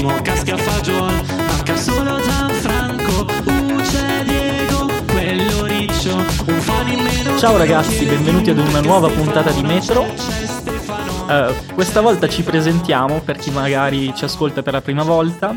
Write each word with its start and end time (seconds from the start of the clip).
Simo 0.00 0.22
casca 0.22 0.56
fagiol, 0.56 1.12
manca 1.46 1.76
solo 1.76 2.18
Gianfranco, 2.22 3.26
Uce 3.74 4.24
Diego, 4.24 4.86
quello 5.04 5.64
riccio, 5.66 6.16
un 6.16 6.58
fan 6.58 6.88
in 6.88 7.02
meno. 7.02 7.36
Ciao 7.36 7.58
ragazzi, 7.58 8.06
benvenuti 8.06 8.48
ad 8.48 8.56
una 8.56 8.80
nuova 8.80 9.10
puntata 9.10 9.50
di 9.50 9.60
Metro. 9.60 10.04
Uh, 10.04 11.74
questa 11.74 12.00
volta 12.00 12.30
ci 12.30 12.42
presentiamo 12.42 13.20
per 13.20 13.36
chi 13.36 13.50
magari 13.50 14.14
ci 14.14 14.24
ascolta 14.24 14.62
per 14.62 14.72
la 14.72 14.80
prima 14.80 15.02
volta 15.02 15.54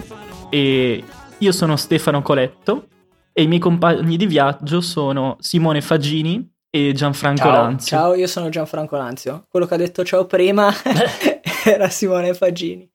e 0.50 1.02
io 1.38 1.52
sono 1.54 1.78
Stefano 1.78 2.22
Coletto 2.22 2.88
e 3.32 3.44
i 3.44 3.48
miei 3.48 3.62
compagni 3.62 4.18
di 4.18 4.26
viaggio 4.26 4.82
sono 4.82 5.38
Simone 5.40 5.80
Fagini 5.80 6.46
e 6.70 6.92
Gianfranco 6.92 7.44
ciao, 7.44 7.52
Lanzio. 7.54 7.98
Ciao, 7.98 8.14
io 8.14 8.28
sono 8.28 8.50
Gianfranco 8.50 8.98
Lanzio. 8.98 9.46
Quello 9.48 9.66
che 9.66 9.76
ha 9.76 9.78
detto 9.78 10.04
ciao 10.04 10.26
prima 10.26 10.70
era 11.64 11.88
Simone 11.88 12.34
Fagini. 12.34 12.93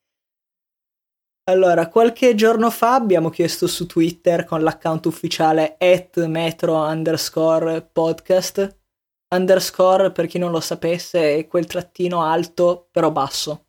Allora, 1.49 1.89
qualche 1.89 2.35
giorno 2.35 2.71
fa 2.71 2.93
abbiamo 2.93 3.31
chiesto 3.31 3.67
su 3.67 3.87
Twitter 3.87 4.45
con 4.45 4.63
l'account 4.63 5.07
ufficiale 5.07 5.77
at 5.79 6.23
metro 6.27 6.77
underscore 6.77 7.81
podcast. 7.91 8.77
Underscore, 9.35 10.13
per 10.13 10.27
chi 10.27 10.37
non 10.37 10.51
lo 10.51 10.61
sapesse, 10.61 11.37
è 11.37 11.47
quel 11.47 11.65
trattino 11.65 12.23
alto 12.23 12.89
però 12.91 13.11
basso. 13.11 13.69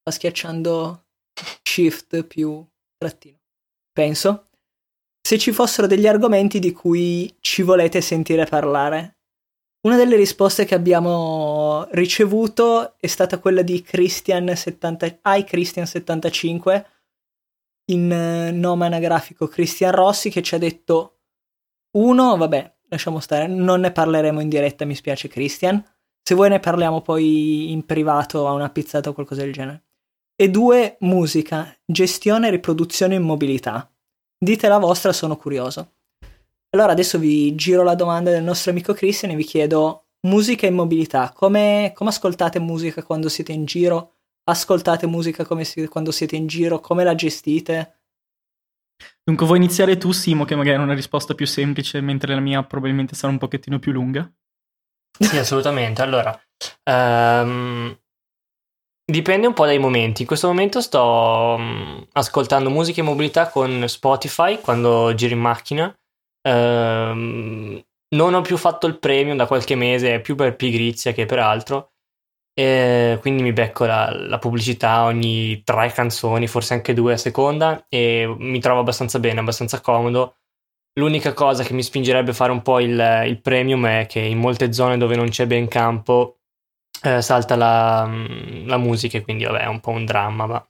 Sta 0.00 0.10
schiacciando 0.10 1.04
shift 1.62 2.24
più 2.24 2.66
trattino. 2.96 3.38
Penso. 3.92 4.48
Se 5.20 5.38
ci 5.38 5.52
fossero 5.52 5.86
degli 5.86 6.08
argomenti 6.08 6.58
di 6.58 6.72
cui 6.72 7.32
ci 7.38 7.62
volete 7.62 8.00
sentire 8.00 8.44
parlare. 8.44 9.18
Una 9.86 9.96
delle 9.96 10.16
risposte 10.16 10.64
che 10.64 10.74
abbiamo 10.74 11.86
ricevuto 11.92 12.96
è 12.98 13.06
stata 13.06 13.38
quella 13.38 13.62
di 13.62 13.82
Christian 13.82 14.52
70, 14.52 15.20
iChristian75 15.22 16.92
in 17.86 18.10
eh, 18.10 18.50
nome 18.50 18.86
anagrafico 18.86 19.48
Christian 19.48 19.92
Rossi 19.92 20.30
che 20.30 20.42
ci 20.42 20.54
ha 20.54 20.58
detto 20.58 21.18
uno, 21.96 22.36
vabbè, 22.36 22.74
lasciamo 22.88 23.20
stare, 23.20 23.46
non 23.46 23.80
ne 23.80 23.92
parleremo 23.92 24.40
in 24.40 24.48
diretta, 24.48 24.84
mi 24.84 24.94
spiace 24.94 25.28
Christian. 25.28 25.82
Se 26.22 26.34
vuoi 26.34 26.48
ne 26.48 26.58
parliamo 26.58 27.02
poi 27.02 27.70
in 27.70 27.84
privato 27.84 28.48
a 28.48 28.52
una 28.52 28.70
pizzata 28.70 29.10
o 29.10 29.12
qualcosa 29.12 29.42
del 29.42 29.52
genere. 29.52 29.84
E 30.34 30.50
due, 30.50 30.96
musica, 31.00 31.76
gestione, 31.84 32.50
riproduzione 32.50 33.16
e 33.16 33.20
mobilità. 33.20 33.88
Dite 34.36 34.68
la 34.68 34.78
vostra, 34.78 35.12
sono 35.12 35.36
curioso. 35.36 35.92
Allora 36.70 36.92
adesso 36.92 37.18
vi 37.18 37.54
giro 37.54 37.84
la 37.84 37.94
domanda 37.94 38.30
del 38.30 38.42
nostro 38.42 38.72
amico 38.72 38.94
Christian 38.94 39.30
e 39.30 39.36
vi 39.36 39.44
chiedo 39.44 40.06
musica 40.26 40.66
e 40.66 40.70
mobilità. 40.70 41.32
Come, 41.32 41.92
come 41.94 42.10
ascoltate 42.10 42.58
musica 42.58 43.04
quando 43.04 43.28
siete 43.28 43.52
in 43.52 43.64
giro? 43.64 44.14
Ascoltate 44.44 45.06
musica 45.06 45.46
si, 45.62 45.88
quando 45.88 46.10
siete 46.10 46.36
in 46.36 46.46
giro? 46.46 46.80
Come 46.80 47.04
la 47.04 47.14
gestite? 47.14 48.00
Dunque 49.24 49.46
vuoi 49.46 49.58
iniziare 49.58 49.96
tu 49.96 50.12
Simo 50.12 50.44
che 50.44 50.54
magari 50.54 50.76
è 50.76 50.80
una 50.80 50.94
risposta 50.94 51.34
più 51.34 51.46
semplice 51.46 52.00
mentre 52.00 52.34
la 52.34 52.40
mia 52.40 52.62
probabilmente 52.62 53.14
sarà 53.14 53.32
un 53.32 53.38
pochettino 53.38 53.78
più 53.78 53.92
lunga? 53.92 54.30
Sì, 55.18 55.38
assolutamente. 55.38 56.02
Allora, 56.02 56.38
um, 56.90 57.96
dipende 59.04 59.46
un 59.46 59.54
po' 59.54 59.64
dai 59.64 59.78
momenti. 59.78 60.22
In 60.22 60.26
questo 60.26 60.48
momento 60.48 60.80
sto 60.80 61.56
um, 61.56 62.06
ascoltando 62.12 62.70
musica 62.70 63.00
e 63.00 63.04
mobilità 63.04 63.48
con 63.48 63.84
Spotify 63.88 64.60
quando 64.60 65.14
giro 65.14 65.34
in 65.34 65.40
macchina 65.40 65.96
Ehm, 66.46 67.82
non 68.14 68.34
ho 68.34 68.40
più 68.42 68.56
fatto 68.56 68.86
il 68.86 68.98
premium 68.98 69.36
da 69.36 69.46
qualche 69.46 69.74
mese, 69.74 70.20
più 70.20 70.34
per 70.34 70.56
pigrizia 70.56 71.12
che 71.12 71.26
per 71.26 71.38
altro. 71.38 71.93
E 72.56 73.18
quindi 73.20 73.42
mi 73.42 73.52
becco 73.52 73.84
la, 73.84 74.10
la, 74.12 74.38
pubblicità 74.38 75.04
ogni 75.04 75.62
tre 75.64 75.90
canzoni, 75.90 76.46
forse 76.46 76.74
anche 76.74 76.94
due 76.94 77.14
a 77.14 77.16
seconda, 77.16 77.84
e 77.88 78.32
mi 78.38 78.60
trovo 78.60 78.80
abbastanza 78.80 79.18
bene, 79.18 79.40
abbastanza 79.40 79.80
comodo. 79.80 80.36
L'unica 80.94 81.32
cosa 81.32 81.64
che 81.64 81.72
mi 81.72 81.82
spingerebbe 81.82 82.30
a 82.30 82.34
fare 82.34 82.52
un 82.52 82.62
po' 82.62 82.78
il, 82.78 83.24
il 83.26 83.40
premium 83.40 83.84
è 83.86 84.06
che 84.06 84.20
in 84.20 84.38
molte 84.38 84.72
zone 84.72 84.96
dove 84.96 85.16
non 85.16 85.28
c'è 85.28 85.46
ben 85.48 85.66
campo 85.66 86.38
eh, 87.02 87.20
salta 87.20 87.56
la, 87.56 88.08
la 88.66 88.78
musica, 88.78 89.18
e 89.18 89.22
quindi 89.22 89.44
vabbè 89.44 89.60
è 89.62 89.66
un 89.66 89.80
po' 89.80 89.90
un 89.90 90.04
dramma, 90.04 90.46
ma 90.46 90.68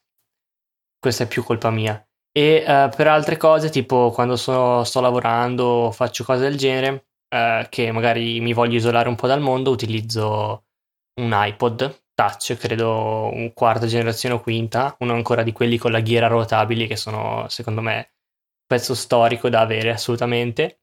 questa 0.99 1.25
è 1.25 1.29
più 1.29 1.45
colpa 1.45 1.71
mia. 1.71 2.03
E 2.33 2.65
uh, 2.67 2.89
per 2.97 3.07
altre 3.07 3.37
cose, 3.37 3.71
tipo 3.71 4.11
quando 4.11 4.37
sono, 4.37 4.85
sto 4.85 5.01
lavorando 5.01 5.65
o 5.65 5.93
faccio 5.93 6.25
cose 6.25 6.41
del 6.41 6.57
genere, 6.57 7.09
uh, 7.29 7.67
che 7.69 7.93
magari 7.93 8.41
mi 8.41 8.53
voglio 8.53 8.77
isolare 8.77 9.09
un 9.09 9.15
po' 9.15 9.27
dal 9.27 9.41
mondo, 9.41 9.71
utilizzo 9.71 10.65
un 11.21 11.31
iPod 11.33 12.03
touch, 12.15 12.57
credo 12.57 13.31
un 13.33 13.53
quarta 13.53 13.87
generazione 13.87 14.37
o 14.37 14.41
quinta, 14.41 14.97
uno 15.01 15.15
ancora 15.15 15.43
di 15.43 15.53
quelli 15.53 15.79
con 15.79 15.93
la 15.93 16.01
ghiera 16.01 16.27
rotabili 16.29 16.87
che 16.87 16.97
sono 16.97 17.47
secondo 17.49 17.81
me 17.81 17.97
un 17.97 18.67
pezzo 18.67 18.95
storico 18.95 19.49
da 19.49 19.61
avere 19.61 19.91
assolutamente 19.91 20.81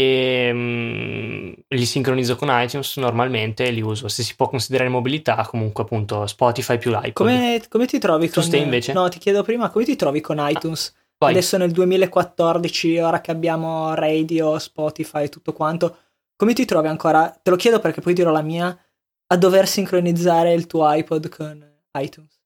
e 0.00 0.50
um, 0.50 1.54
li 1.68 1.84
sincronizzo 1.84 2.36
con 2.36 2.48
iTunes 2.50 2.96
normalmente 2.96 3.66
e 3.66 3.70
li 3.70 3.82
uso. 3.82 4.08
Se 4.08 4.22
si 4.22 4.34
può 4.34 4.48
considerare 4.48 4.88
mobilità, 4.88 5.46
comunque 5.46 5.84
appunto 5.84 6.26
Spotify 6.26 6.78
più 6.78 6.90
l'iPod. 6.90 7.12
Come, 7.12 7.62
come 7.68 7.86
ti 7.86 7.98
trovi 7.98 8.28
tu 8.28 8.34
con... 8.34 8.42
stai 8.44 8.62
invece? 8.62 8.94
No, 8.94 9.08
ti 9.08 9.18
chiedo 9.18 9.42
prima, 9.42 9.68
come 9.68 9.84
ti 9.84 9.96
trovi 9.96 10.22
con 10.22 10.38
iTunes? 10.40 10.94
Ah, 11.18 11.28
Adesso 11.28 11.58
nel 11.58 11.70
2014, 11.70 12.98
ora 12.98 13.20
che 13.20 13.30
abbiamo 13.30 13.92
radio, 13.92 14.58
Spotify 14.58 15.24
e 15.24 15.28
tutto 15.28 15.52
quanto, 15.52 15.96
come 16.34 16.54
ti 16.54 16.64
trovi 16.64 16.88
ancora? 16.88 17.28
Te 17.42 17.50
lo 17.50 17.56
chiedo 17.56 17.78
perché 17.78 18.00
poi 18.00 18.14
dirò 18.14 18.30
la 18.30 18.40
mia, 18.40 18.74
a 19.32 19.36
dover 19.36 19.68
sincronizzare 19.68 20.52
il 20.52 20.66
tuo 20.66 20.90
iPod 20.92 21.28
con 21.28 21.64
iTunes. 21.98 22.38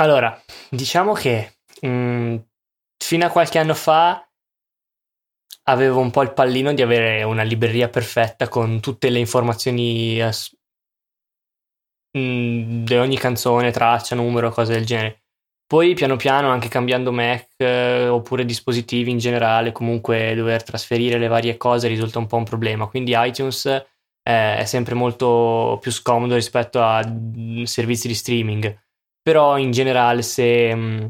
Allora, 0.00 0.40
diciamo 0.70 1.12
che 1.12 1.58
mh, 1.82 1.88
mm, 1.88 2.36
fino 2.96 3.26
a 3.26 3.30
qualche 3.30 3.58
anno 3.58 3.74
fa 3.74 4.26
avevo 5.64 6.00
un 6.00 6.10
po' 6.10 6.22
il 6.22 6.32
pallino 6.32 6.72
di 6.72 6.82
avere 6.82 7.22
una 7.24 7.42
libreria 7.42 7.88
perfetta 7.88 8.48
con 8.48 8.80
tutte 8.80 9.10
le 9.10 9.18
informazioni 9.18 10.20
as- 10.20 10.56
mm, 12.16 12.84
di 12.84 12.94
ogni 12.96 13.18
canzone, 13.18 13.70
traccia, 13.70 14.14
numero, 14.14 14.50
cose 14.50 14.72
del 14.72 14.86
genere. 14.86 15.22
Poi 15.66 15.92
piano 15.94 16.16
piano, 16.16 16.48
anche 16.48 16.68
cambiando 16.68 17.12
Mac 17.12 17.48
eh, 17.58 18.08
oppure 18.08 18.46
dispositivi 18.46 19.10
in 19.10 19.18
generale, 19.18 19.72
comunque 19.72 20.34
dover 20.34 20.62
trasferire 20.62 21.18
le 21.18 21.28
varie 21.28 21.58
cose 21.58 21.88
risulta 21.88 22.18
un 22.18 22.26
po' 22.26 22.36
un 22.36 22.44
problema. 22.44 22.86
Quindi 22.86 23.12
iTunes 23.14 23.66
è 24.28 24.64
sempre 24.66 24.94
molto 24.94 25.78
più 25.80 25.90
scomodo 25.90 26.34
rispetto 26.34 26.82
a 26.82 27.02
mm, 27.06 27.62
servizi 27.62 28.08
di 28.08 28.14
streaming. 28.14 28.78
Però 29.22 29.56
in 29.56 29.70
generale 29.70 30.20
se 30.20 30.74
mh, 30.74 30.80
mm, 30.80 31.06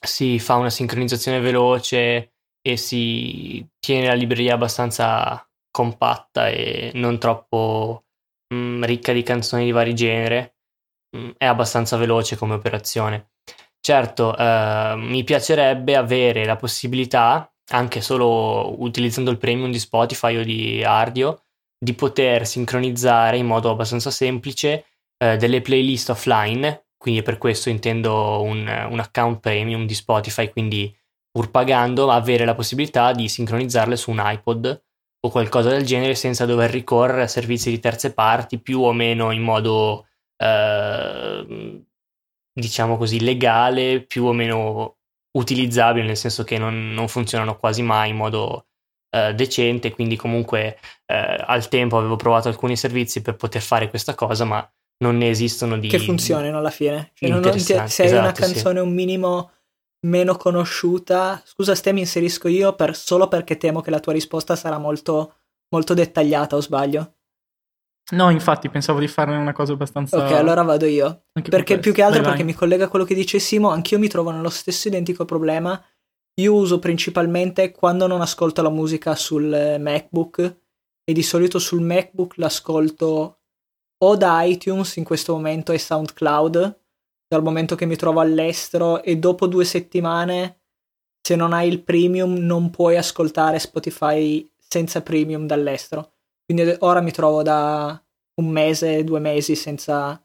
si 0.00 0.38
fa 0.38 0.54
una 0.54 0.70
sincronizzazione 0.70 1.40
veloce 1.40 2.32
e 2.62 2.76
si 2.78 3.66
tiene 3.78 4.06
la 4.06 4.14
libreria 4.14 4.54
abbastanza 4.54 5.46
compatta 5.70 6.48
e 6.48 6.90
non 6.94 7.18
troppo 7.18 8.04
mh, 8.48 8.56
mm, 8.56 8.84
ricca 8.84 9.12
di 9.12 9.22
canzoni 9.22 9.64
di 9.66 9.70
vari 9.70 9.94
genere, 9.94 10.56
mh, 11.16 11.30
è 11.36 11.44
abbastanza 11.44 11.98
veloce 11.98 12.36
come 12.36 12.54
operazione. 12.54 13.32
Certo, 13.80 14.36
eh, 14.36 14.94
mi 14.96 15.22
piacerebbe 15.24 15.96
avere 15.96 16.44
la 16.46 16.56
possibilità, 16.56 17.52
anche 17.72 18.00
solo 18.00 18.82
utilizzando 18.82 19.30
il 19.30 19.38
premium 19.38 19.70
di 19.70 19.78
Spotify 19.78 20.36
o 20.36 20.42
di 20.42 20.82
Ardio, 20.82 21.42
di 21.78 21.94
poter 21.94 22.46
sincronizzare 22.46 23.36
in 23.36 23.46
modo 23.46 23.70
abbastanza 23.70 24.10
semplice 24.10 24.86
eh, 25.18 25.36
delle 25.36 25.60
playlist 25.60 26.10
offline, 26.10 26.86
quindi 26.96 27.22
per 27.22 27.38
questo 27.38 27.68
intendo 27.68 28.42
un, 28.42 28.66
un 28.90 28.98
account 28.98 29.40
premium 29.40 29.86
di 29.86 29.94
Spotify, 29.94 30.50
quindi 30.50 30.94
pur 31.30 31.50
pagando, 31.50 32.10
avere 32.10 32.44
la 32.44 32.54
possibilità 32.54 33.12
di 33.12 33.28
sincronizzarle 33.28 33.96
su 33.96 34.10
un 34.10 34.20
iPod 34.20 34.82
o 35.20 35.30
qualcosa 35.30 35.70
del 35.70 35.84
genere 35.84 36.14
senza 36.14 36.46
dover 36.46 36.70
ricorrere 36.70 37.22
a 37.22 37.28
servizi 37.28 37.70
di 37.70 37.80
terze 37.80 38.12
parti 38.12 38.60
più 38.60 38.80
o 38.80 38.92
meno 38.92 39.30
in 39.30 39.42
modo 39.42 40.06
eh, 40.36 41.84
diciamo 42.52 42.96
così 42.96 43.20
legale, 43.20 44.02
più 44.02 44.24
o 44.24 44.32
meno 44.32 44.96
utilizzabile, 45.32 46.06
nel 46.06 46.16
senso 46.16 46.44
che 46.44 46.58
non, 46.58 46.92
non 46.92 47.08
funzionano 47.08 47.56
quasi 47.56 47.82
mai 47.82 48.10
in 48.10 48.16
modo 48.16 48.67
eh, 49.10 49.34
decente, 49.34 49.92
quindi 49.92 50.16
comunque 50.16 50.78
eh, 51.06 51.44
al 51.46 51.68
tempo 51.68 51.98
avevo 51.98 52.16
provato 52.16 52.48
alcuni 52.48 52.76
servizi 52.76 53.22
per 53.22 53.36
poter 53.36 53.62
fare 53.62 53.88
questa 53.88 54.14
cosa, 54.14 54.44
ma 54.44 54.70
non 54.98 55.16
ne 55.16 55.30
esistono 55.30 55.78
di... 55.78 55.88
Che 55.88 55.98
funzionino 55.98 56.58
alla 56.58 56.70
fine. 56.70 57.12
Cioè, 57.14 57.28
non, 57.28 57.42
ti, 57.42 57.58
se 57.58 57.76
hai 57.76 57.86
esatto, 57.86 58.18
una 58.18 58.32
canzone 58.32 58.80
sì. 58.80 58.86
un 58.86 58.92
minimo 58.92 59.50
meno 60.06 60.36
conosciuta. 60.36 61.40
Scusa, 61.44 61.74
Ste, 61.74 61.92
mi 61.92 62.00
inserisco 62.00 62.48
io 62.48 62.74
per, 62.74 62.96
solo 62.96 63.28
perché 63.28 63.56
temo 63.56 63.80
che 63.80 63.90
la 63.90 64.00
tua 64.00 64.12
risposta 64.12 64.56
sarà 64.56 64.78
molto, 64.78 65.34
molto 65.70 65.94
dettagliata, 65.94 66.56
o 66.56 66.60
sbaglio? 66.60 67.14
No, 68.10 68.30
infatti 68.30 68.70
pensavo 68.70 69.00
di 69.00 69.08
farne 69.08 69.36
una 69.36 69.52
cosa 69.52 69.74
abbastanza. 69.74 70.16
Ok, 70.16 70.32
allora 70.32 70.62
vado 70.62 70.86
io. 70.86 71.24
Anche 71.32 71.50
perché 71.50 71.74
per 71.74 71.82
più 71.82 71.92
che 71.92 72.02
altro 72.02 72.20
vai, 72.20 72.30
perché 72.30 72.44
vai. 72.44 72.52
mi 72.52 72.58
collega 72.58 72.86
a 72.86 72.88
quello 72.88 73.04
che 73.04 73.14
dice 73.14 73.38
Simo, 73.38 73.68
anch'io 73.70 73.98
mi 73.98 74.08
trovo 74.08 74.30
nello 74.30 74.48
stesso 74.48 74.88
identico 74.88 75.24
problema. 75.26 75.80
Io 76.38 76.54
uso 76.54 76.78
principalmente 76.78 77.72
quando 77.72 78.06
non 78.06 78.20
ascolto 78.20 78.62
la 78.62 78.70
musica 78.70 79.16
sul 79.16 79.76
MacBook 79.80 80.60
e 81.02 81.12
di 81.12 81.22
solito 81.22 81.58
sul 81.58 81.80
MacBook 81.80 82.36
l'ascolto 82.36 83.40
o 84.04 84.16
da 84.16 84.42
iTunes 84.44 84.96
in 84.96 85.04
questo 85.04 85.32
momento 85.34 85.72
e 85.72 85.78
SoundCloud 85.78 86.80
dal 87.26 87.42
momento 87.42 87.74
che 87.74 87.86
mi 87.86 87.96
trovo 87.96 88.20
all'estero 88.20 89.02
e 89.02 89.16
dopo 89.16 89.48
due 89.48 89.64
settimane, 89.64 90.60
se 91.20 91.34
non 91.34 91.52
hai 91.52 91.68
il 91.68 91.82
premium, 91.82 92.34
non 92.34 92.70
puoi 92.70 92.96
ascoltare 92.96 93.58
Spotify 93.58 94.48
senza 94.56 95.02
premium 95.02 95.44
dall'estero. 95.44 96.12
Quindi 96.44 96.74
ora 96.78 97.00
mi 97.00 97.10
trovo 97.10 97.42
da 97.42 98.00
un 98.40 98.48
mese, 98.48 99.02
due 99.02 99.18
mesi 99.18 99.56
senza, 99.56 100.24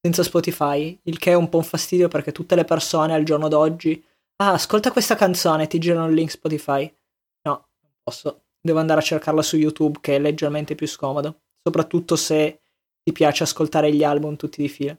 senza 0.00 0.22
Spotify, 0.24 0.98
il 1.04 1.18
che 1.18 1.30
è 1.30 1.34
un 1.34 1.48
po' 1.48 1.58
un 1.58 1.64
fastidio 1.64 2.08
perché 2.08 2.32
tutte 2.32 2.56
le 2.56 2.64
persone 2.64 3.14
al 3.14 3.22
giorno 3.22 3.48
d'oggi, 3.48 4.04
ah, 4.36 4.52
ascolta 4.52 4.92
questa 4.92 5.14
canzone, 5.14 5.66
ti 5.66 5.78
girano 5.78 6.08
il 6.08 6.14
link 6.14 6.30
Spotify. 6.30 6.82
No, 7.42 7.68
non 7.80 7.92
posso. 8.02 8.44
Devo 8.60 8.78
andare 8.78 9.00
a 9.00 9.04
cercarla 9.04 9.42
su 9.42 9.56
YouTube 9.56 9.98
che 10.00 10.16
è 10.16 10.18
leggermente 10.18 10.74
più 10.74 10.86
scomodo, 10.86 11.42
soprattutto 11.62 12.16
se 12.16 12.62
ti 13.02 13.12
piace 13.12 13.42
ascoltare 13.42 13.92
gli 13.92 14.02
album 14.02 14.36
tutti 14.36 14.62
di 14.62 14.68
fila. 14.68 14.96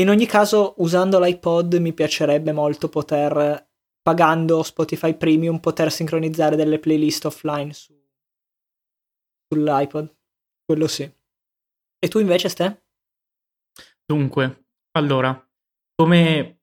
In 0.00 0.08
ogni 0.08 0.26
caso, 0.26 0.74
usando 0.78 1.18
l'iPod 1.18 1.74
mi 1.74 1.92
piacerebbe 1.92 2.52
molto 2.52 2.88
poter, 2.88 3.68
pagando 4.00 4.62
Spotify 4.62 5.16
Premium, 5.16 5.58
poter 5.58 5.90
sincronizzare 5.90 6.54
delle 6.54 6.78
playlist 6.78 7.24
offline 7.24 7.72
su, 7.72 7.92
sull'iPod. 9.48 10.16
Quello 10.64 10.86
sì. 10.86 11.02
E 11.02 12.08
tu 12.08 12.20
invece, 12.20 12.48
Ste? 12.48 12.84
Dunque, 14.06 14.66
allora, 14.92 15.48
come 15.94 16.59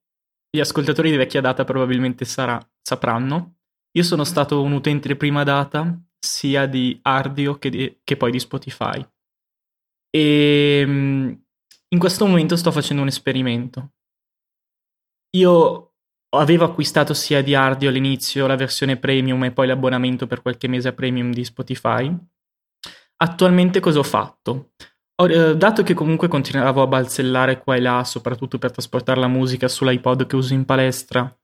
gli 0.49 0.59
ascoltatori 0.59 1.09
di 1.09 1.17
vecchia 1.17 1.41
data 1.41 1.63
probabilmente 1.63 2.25
sarà, 2.25 2.59
sapranno, 2.81 3.57
io 3.91 4.03
sono 4.03 4.23
stato 4.23 4.61
un 4.61 4.73
utente 4.73 5.07
di 5.07 5.15
prima 5.15 5.43
data 5.43 5.99
sia 6.19 6.65
di 6.65 6.99
Ardio 7.01 7.57
che, 7.57 7.69
di, 7.69 7.99
che 8.03 8.17
poi 8.17 8.31
di 8.31 8.39
Spotify. 8.39 9.05
E 10.09 10.79
ehm, 10.81 11.41
in 11.89 11.99
questo 11.99 12.25
momento 12.25 12.55
sto 12.55 12.71
facendo 12.71 13.01
un 13.01 13.07
esperimento. 13.07 13.93
Io 15.37 15.93
avevo 16.29 16.65
acquistato 16.65 17.13
sia 17.13 17.41
di 17.41 17.55
Ardio 17.55 17.89
all'inizio 17.89 18.47
la 18.47 18.55
versione 18.55 18.97
premium 18.97 19.43
e 19.45 19.51
poi 19.51 19.67
l'abbonamento 19.67 20.27
per 20.27 20.41
qualche 20.41 20.67
mese 20.67 20.89
a 20.89 20.93
premium 20.93 21.31
di 21.31 21.43
Spotify. 21.43 22.15
Attualmente 23.17 23.79
cosa 23.79 23.99
ho 23.99 24.03
fatto? 24.03 24.73
Eh, 25.19 25.57
dato 25.57 25.81
che 25.81 25.95
comunque 25.95 26.27
continuavo 26.27 26.83
a 26.83 26.87
balzellare 26.87 27.59
qua 27.59 27.75
e 27.75 27.81
là, 27.81 28.03
soprattutto 28.03 28.59
per 28.59 28.71
trasportare 28.71 29.19
la 29.19 29.27
musica 29.27 29.67
sull'iPod 29.67 30.27
che 30.27 30.35
uso 30.35 30.53
in 30.53 30.63
palestra, 30.63 31.35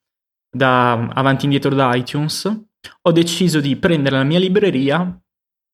da 0.55 0.91
avanti 0.91 1.41
e 1.41 1.45
indietro 1.45 1.73
da 1.73 1.95
iTunes, 1.95 2.45
ho 3.01 3.11
deciso 3.11 3.59
di 3.59 3.75
prendere 3.75 4.17
la 4.17 4.23
mia 4.23 4.37
libreria, 4.37 5.19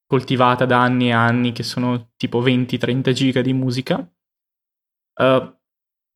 coltivata 0.06 0.66
da 0.66 0.82
anni 0.82 1.10
e 1.10 1.12
anni, 1.12 1.52
che 1.52 1.64
sono 1.64 2.12
tipo 2.16 2.42
20-30 2.42 3.12
giga 3.12 3.42
di 3.42 3.52
musica, 3.52 3.98
uh, 3.98 5.58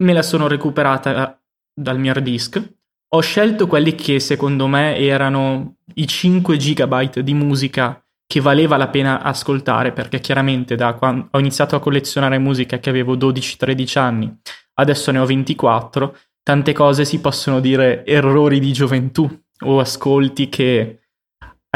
me 0.04 0.14
la 0.14 0.22
sono 0.22 0.48
recuperata 0.48 1.38
dal 1.74 2.00
mio 2.00 2.12
hard 2.12 2.24
disk, 2.24 2.74
ho 3.14 3.20
scelto 3.20 3.68
quelli 3.68 3.94
che 3.94 4.20
secondo 4.20 4.68
me 4.68 4.98
erano 4.98 5.78
i 5.96 6.08
5 6.08 6.58
GB 6.58 7.20
di 7.20 7.34
musica 7.34 8.03
che 8.34 8.42
valeva 8.42 8.78
la 8.78 8.88
pena 8.88 9.22
ascoltare 9.22 9.92
perché 9.92 10.20
chiaramente 10.20 10.74
da 10.74 10.96
quando 10.96 11.28
ho 11.30 11.38
iniziato 11.38 11.76
a 11.76 11.80
collezionare 11.80 12.40
musica 12.40 12.80
che 12.80 12.90
avevo 12.90 13.16
12-13 13.16 14.00
anni, 14.00 14.40
adesso 14.80 15.12
ne 15.12 15.20
ho 15.20 15.26
24, 15.28 16.18
tante 16.42 16.74
cose 16.74 17.06
si 17.06 17.22
possono 17.22 17.60
dire 17.60 18.04
errori 18.04 18.60
di 18.60 18.74
gioventù 18.74 19.30
o 19.66 19.80
ascolti 19.80 20.50
che 20.50 21.10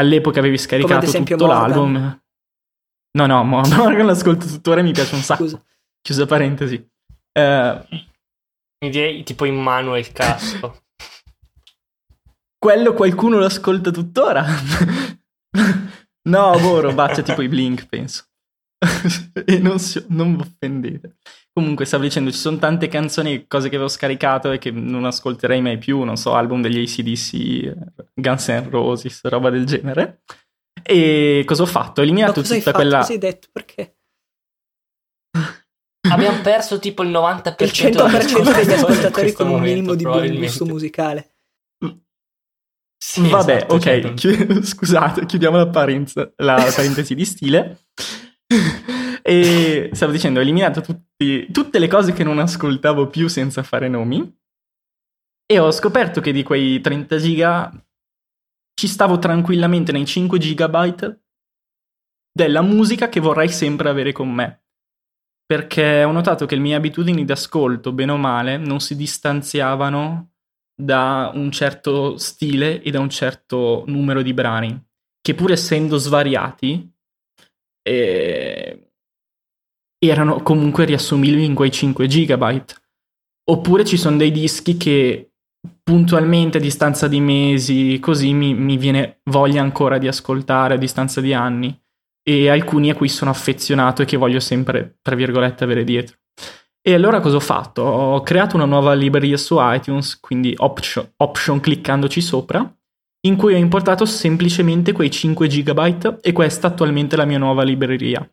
all'epoca 0.00 0.40
avevi 0.40 0.58
scaricato 0.58 1.06
tutto 1.08 1.46
Morgan. 1.46 1.48
l'album. 1.48 2.22
No, 3.12 3.26
no, 3.26 3.44
Morgan 3.44 4.06
l'ascolto 4.06 4.46
tuttora 4.46 4.80
e 4.80 4.82
mi 4.82 4.90
piace 4.90 5.14
un 5.14 5.20
sacco. 5.20 5.44
Scusa. 5.44 5.62
Chiusa 6.00 6.26
parentesi. 6.26 6.74
Uh, 7.38 7.86
mi 8.80 8.90
direi 8.90 9.22
tipo 9.22 9.44
Immanuel 9.44 10.10
Castro. 10.10 10.86
Quello 12.58 12.94
qualcuno 12.94 13.38
lo 13.38 13.44
ascolta 13.44 13.92
tuttora. 13.92 14.44
no, 16.28 16.58
boh, 16.58 16.80
robaccia 16.80 17.22
tipo 17.22 17.42
i 17.42 17.48
Blink, 17.48 17.86
penso. 17.86 18.24
e 19.44 19.58
non, 19.58 19.78
si, 19.78 20.04
non 20.08 20.36
vi 20.36 20.42
offendete. 20.42 21.16
Comunque, 21.52 21.84
stavo 21.84 22.04
dicendo, 22.04 22.30
ci 22.30 22.38
sono 22.38 22.58
tante 22.58 22.88
canzoni, 22.88 23.46
cose 23.48 23.68
che 23.68 23.74
avevo 23.74 23.90
scaricato 23.90 24.52
e 24.52 24.58
che 24.58 24.70
non 24.70 25.04
ascolterei 25.04 25.60
mai 25.60 25.78
più, 25.78 26.02
non 26.02 26.16
so, 26.16 26.34
album 26.34 26.62
degli 26.62 26.80
ACDC, 26.80 27.74
Guns 28.14 28.48
N' 28.48 28.70
Roses, 28.70 29.24
roba 29.24 29.50
del 29.50 29.66
genere. 29.66 30.22
E 30.82 31.42
cosa 31.44 31.62
ho 31.62 31.66
fatto? 31.66 32.00
Ho 32.00 32.04
eliminato 32.04 32.42
tutta 32.42 32.60
fatto? 32.60 32.76
quella... 32.76 32.98
Cosa 32.98 33.12
hai 33.12 33.18
detto? 33.18 33.48
Perché? 33.52 33.96
Abbiamo 36.10 36.40
perso 36.40 36.78
tipo 36.78 37.02
il 37.02 37.10
90% 37.10 37.62
il 37.64 37.70
100% 37.70 38.54
degli 38.54 38.72
ascoltatori 38.72 39.32
con 39.32 39.48
un 39.48 39.60
minimo 39.60 39.94
di 39.94 40.04
buon 40.04 40.36
gusto 40.36 40.64
musicale. 40.64 41.37
Sì, 43.00 43.28
Vabbè, 43.28 43.56
esatto, 43.56 43.74
ok, 43.74 43.80
certo. 43.80 44.14
Chi- 44.14 44.62
scusate, 44.66 45.26
chiudiamo 45.26 45.56
la, 45.56 45.64
la 46.36 46.72
parentesi 46.74 47.14
di 47.14 47.24
stile. 47.24 47.86
e 49.22 49.90
stavo 49.92 50.10
dicendo, 50.12 50.40
ho 50.40 50.42
eliminato 50.42 50.80
tutti, 50.80 51.46
tutte 51.52 51.78
le 51.78 51.86
cose 51.86 52.12
che 52.12 52.24
non 52.24 52.38
ascoltavo 52.38 53.06
più 53.06 53.28
senza 53.28 53.62
fare 53.62 53.88
nomi. 53.88 54.36
E 55.50 55.58
ho 55.58 55.70
scoperto 55.70 56.20
che 56.20 56.32
di 56.32 56.42
quei 56.42 56.80
30 56.80 57.16
giga 57.18 57.72
ci 58.74 58.86
stavo 58.86 59.18
tranquillamente 59.18 59.92
nei 59.92 60.04
5 60.04 60.38
gigabyte 60.38 61.22
della 62.32 62.62
musica 62.62 63.08
che 63.08 63.20
vorrei 63.20 63.48
sempre 63.48 63.88
avere 63.88 64.12
con 64.12 64.30
me. 64.30 64.64
Perché 65.46 66.04
ho 66.04 66.12
notato 66.12 66.46
che 66.46 66.54
le 66.54 66.60
mie 66.60 66.74
abitudini 66.74 67.24
d'ascolto, 67.24 67.92
bene 67.92 68.12
o 68.12 68.16
male, 68.16 68.58
non 68.58 68.80
si 68.80 68.94
distanziavano 68.94 70.32
da 70.80 71.32
un 71.34 71.50
certo 71.50 72.16
stile 72.18 72.80
e 72.82 72.92
da 72.92 73.00
un 73.00 73.10
certo 73.10 73.82
numero 73.86 74.22
di 74.22 74.32
brani, 74.32 74.80
che 75.20 75.34
pur 75.34 75.50
essendo 75.50 75.96
svariati, 75.96 76.88
eh, 77.82 78.92
erano 79.98 80.40
comunque 80.42 80.84
riassumibili 80.84 81.44
in 81.44 81.54
quei 81.54 81.72
5 81.72 82.06
gigabyte. 82.06 82.74
Oppure 83.50 83.84
ci 83.84 83.96
sono 83.96 84.16
dei 84.16 84.30
dischi 84.30 84.76
che 84.76 85.32
puntualmente 85.82 86.58
a 86.58 86.60
distanza 86.60 87.08
di 87.08 87.20
mesi, 87.20 87.98
così 87.98 88.32
mi, 88.32 88.54
mi 88.54 88.76
viene 88.76 89.20
voglia 89.24 89.62
ancora 89.62 89.98
di 89.98 90.06
ascoltare 90.06 90.74
a 90.74 90.78
distanza 90.78 91.20
di 91.20 91.32
anni, 91.34 91.76
e 92.22 92.48
alcuni 92.50 92.90
a 92.90 92.94
cui 92.94 93.08
sono 93.08 93.30
affezionato 93.30 94.02
e 94.02 94.04
che 94.04 94.18
voglio 94.18 94.38
sempre, 94.38 94.98
tra 95.02 95.16
virgolette, 95.16 95.64
avere 95.64 95.82
dietro. 95.82 96.18
E 96.80 96.94
allora 96.94 97.20
cosa 97.20 97.36
ho 97.36 97.40
fatto? 97.40 97.82
Ho 97.82 98.22
creato 98.22 98.56
una 98.56 98.64
nuova 98.64 98.94
libreria 98.94 99.36
su 99.36 99.56
iTunes, 99.58 100.18
quindi 100.20 100.54
option, 100.56 101.12
option 101.16 101.60
cliccandoci 101.60 102.20
sopra, 102.20 102.72
in 103.26 103.36
cui 103.36 103.54
ho 103.54 103.58
importato 103.58 104.04
semplicemente 104.04 104.92
quei 104.92 105.10
5 105.10 105.48
GB 105.48 106.18
e 106.22 106.32
questa 106.32 106.68
attualmente 106.68 107.14
è 107.14 107.18
la 107.18 107.24
mia 107.24 107.38
nuova 107.38 107.62
libreria. 107.62 108.26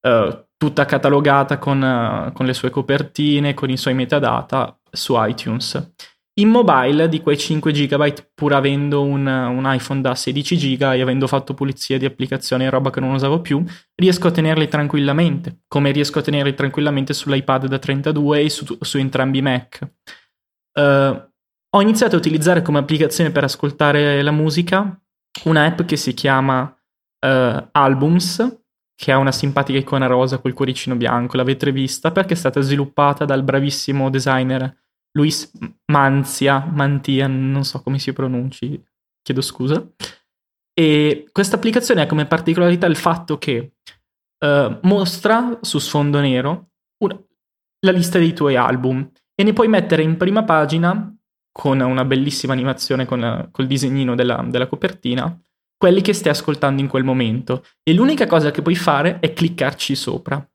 Uh, 0.00 0.46
tutta 0.56 0.84
catalogata 0.84 1.58
con, 1.58 1.80
uh, 1.82 2.32
con 2.32 2.46
le 2.46 2.54
sue 2.54 2.70
copertine, 2.70 3.54
con 3.54 3.70
i 3.70 3.76
suoi 3.76 3.94
metadata 3.94 4.78
su 4.90 5.14
iTunes. 5.16 5.92
In 6.38 6.50
mobile 6.50 7.08
di 7.08 7.22
quei 7.22 7.38
5 7.38 7.72
GB, 7.72 8.12
pur 8.34 8.52
avendo 8.52 9.02
un, 9.02 9.26
un, 9.26 9.62
iPhone 9.64 10.02
da 10.02 10.14
16 10.14 10.56
GB 10.56 10.82
e 10.82 11.00
avendo 11.00 11.26
fatto 11.26 11.54
pulizia 11.54 11.96
di 11.96 12.04
applicazioni 12.04 12.64
e 12.64 12.68
roba 12.68 12.90
che 12.90 13.00
non 13.00 13.14
usavo 13.14 13.40
più, 13.40 13.64
riesco 13.94 14.28
a 14.28 14.30
tenerli 14.30 14.68
tranquillamente, 14.68 15.62
come 15.66 15.92
riesco 15.92 16.18
a 16.18 16.22
tenerli 16.22 16.52
tranquillamente 16.52 17.14
sull'iPad 17.14 17.68
da 17.68 17.78
32 17.78 18.40
e 18.40 18.50
su, 18.50 18.76
su 18.78 18.98
entrambi 18.98 19.38
i 19.38 19.42
Mac. 19.42 19.90
Uh, 20.78 21.30
ho 21.70 21.80
iniziato 21.80 22.16
a 22.16 22.18
utilizzare 22.18 22.60
come 22.60 22.80
applicazione 22.80 23.30
per 23.30 23.44
ascoltare 23.44 24.20
la 24.20 24.30
musica 24.30 25.00
un'app 25.44 25.82
che 25.82 25.96
si 25.96 26.12
chiama 26.12 26.64
uh, 26.64 27.68
Albums, 27.72 28.60
che 28.94 29.10
ha 29.10 29.16
una 29.16 29.32
simpatica 29.32 29.78
icona 29.78 30.06
rosa 30.06 30.36
col 30.36 30.52
cuoricino 30.52 30.96
bianco, 30.96 31.38
l'avete 31.38 31.72
vista 31.72 32.12
perché 32.12 32.34
è 32.34 32.36
stata 32.36 32.60
sviluppata 32.60 33.24
dal 33.24 33.42
bravissimo 33.42 34.10
designer 34.10 34.84
Luis 35.16 35.50
Manzia, 35.86 36.58
Mantia, 36.60 37.26
non 37.26 37.64
so 37.64 37.80
come 37.82 37.98
si 37.98 38.12
pronunci, 38.12 38.80
chiedo 39.22 39.40
scusa. 39.40 39.84
E 40.78 41.28
questa 41.32 41.56
applicazione 41.56 42.02
ha 42.02 42.06
come 42.06 42.26
particolarità 42.26 42.86
il 42.86 42.96
fatto 42.96 43.38
che 43.38 43.76
uh, 44.44 44.78
mostra 44.82 45.58
su 45.62 45.78
sfondo 45.78 46.20
nero 46.20 46.68
una, 47.02 47.18
la 47.80 47.92
lista 47.92 48.18
dei 48.18 48.34
tuoi 48.34 48.56
album 48.56 49.10
e 49.34 49.42
ne 49.42 49.54
puoi 49.54 49.68
mettere 49.68 50.02
in 50.02 50.18
prima 50.18 50.44
pagina 50.44 51.10
con 51.50 51.80
una 51.80 52.04
bellissima 52.04 52.52
animazione 52.52 53.06
con 53.06 53.48
col 53.50 53.66
disegnino 53.66 54.14
della, 54.14 54.44
della 54.46 54.66
copertina 54.66 55.34
quelli 55.78 56.02
che 56.02 56.12
stai 56.12 56.32
ascoltando 56.32 56.80
in 56.80 56.88
quel 56.88 57.04
momento 57.04 57.64
e 57.82 57.92
l'unica 57.92 58.26
cosa 58.26 58.50
che 58.50 58.62
puoi 58.62 58.76
fare 58.76 59.18
è 59.20 59.32
cliccarci 59.32 59.94
sopra. 59.94 60.46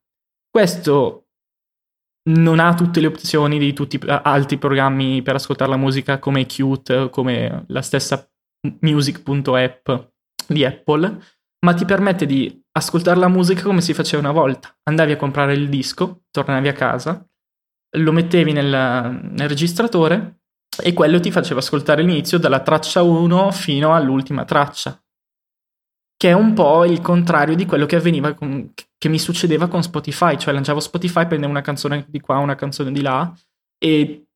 Questo 0.49 1.29
non 2.29 2.59
ha 2.59 2.73
tutte 2.73 2.99
le 2.99 3.07
opzioni 3.07 3.57
di 3.57 3.73
tutti 3.73 3.97
gli 3.97 4.09
altri 4.09 4.57
programmi 4.57 5.21
per 5.21 5.35
ascoltare 5.35 5.71
la 5.71 5.77
musica 5.77 6.19
come 6.19 6.45
Qt, 6.45 7.09
come 7.09 7.65
la 7.67 7.81
stessa 7.81 8.27
music.app 8.81 9.89
di 10.47 10.65
Apple, 10.65 11.19
ma 11.65 11.73
ti 11.73 11.85
permette 11.85 12.25
di 12.25 12.61
ascoltare 12.73 13.19
la 13.19 13.27
musica 13.27 13.63
come 13.63 13.81
si 13.81 13.93
faceva 13.93 14.21
una 14.21 14.31
volta. 14.31 14.75
Andavi 14.83 15.13
a 15.13 15.17
comprare 15.17 15.53
il 15.53 15.69
disco, 15.69 16.23
tornavi 16.31 16.67
a 16.67 16.73
casa, 16.73 17.25
lo 17.97 18.11
mettevi 18.11 18.53
nel, 18.53 18.67
nel 18.67 19.49
registratore 19.49 20.41
e 20.81 20.93
quello 20.93 21.19
ti 21.19 21.31
faceva 21.31 21.59
ascoltare 21.59 22.01
l'inizio 22.01 22.37
dalla 22.37 22.61
traccia 22.61 23.01
1 23.01 23.51
fino 23.51 23.93
all'ultima 23.93 24.45
traccia. 24.45 25.01
Che 26.21 26.29
è 26.29 26.33
un 26.33 26.53
po' 26.53 26.85
il 26.85 27.01
contrario 27.01 27.55
di 27.55 27.65
quello 27.65 27.87
che 27.87 27.95
avveniva 27.95 28.33
con, 28.35 28.71
che 28.95 29.09
mi 29.09 29.17
succedeva 29.17 29.67
con 29.67 29.81
Spotify, 29.81 30.37
cioè 30.37 30.53
lanciavo 30.53 30.79
Spotify, 30.79 31.25
prendevo 31.25 31.49
una 31.49 31.61
canzone 31.61 32.05
di 32.07 32.19
qua, 32.19 32.37
una 32.37 32.53
canzone 32.53 32.91
di 32.91 33.01
là 33.01 33.33
e 33.83 34.27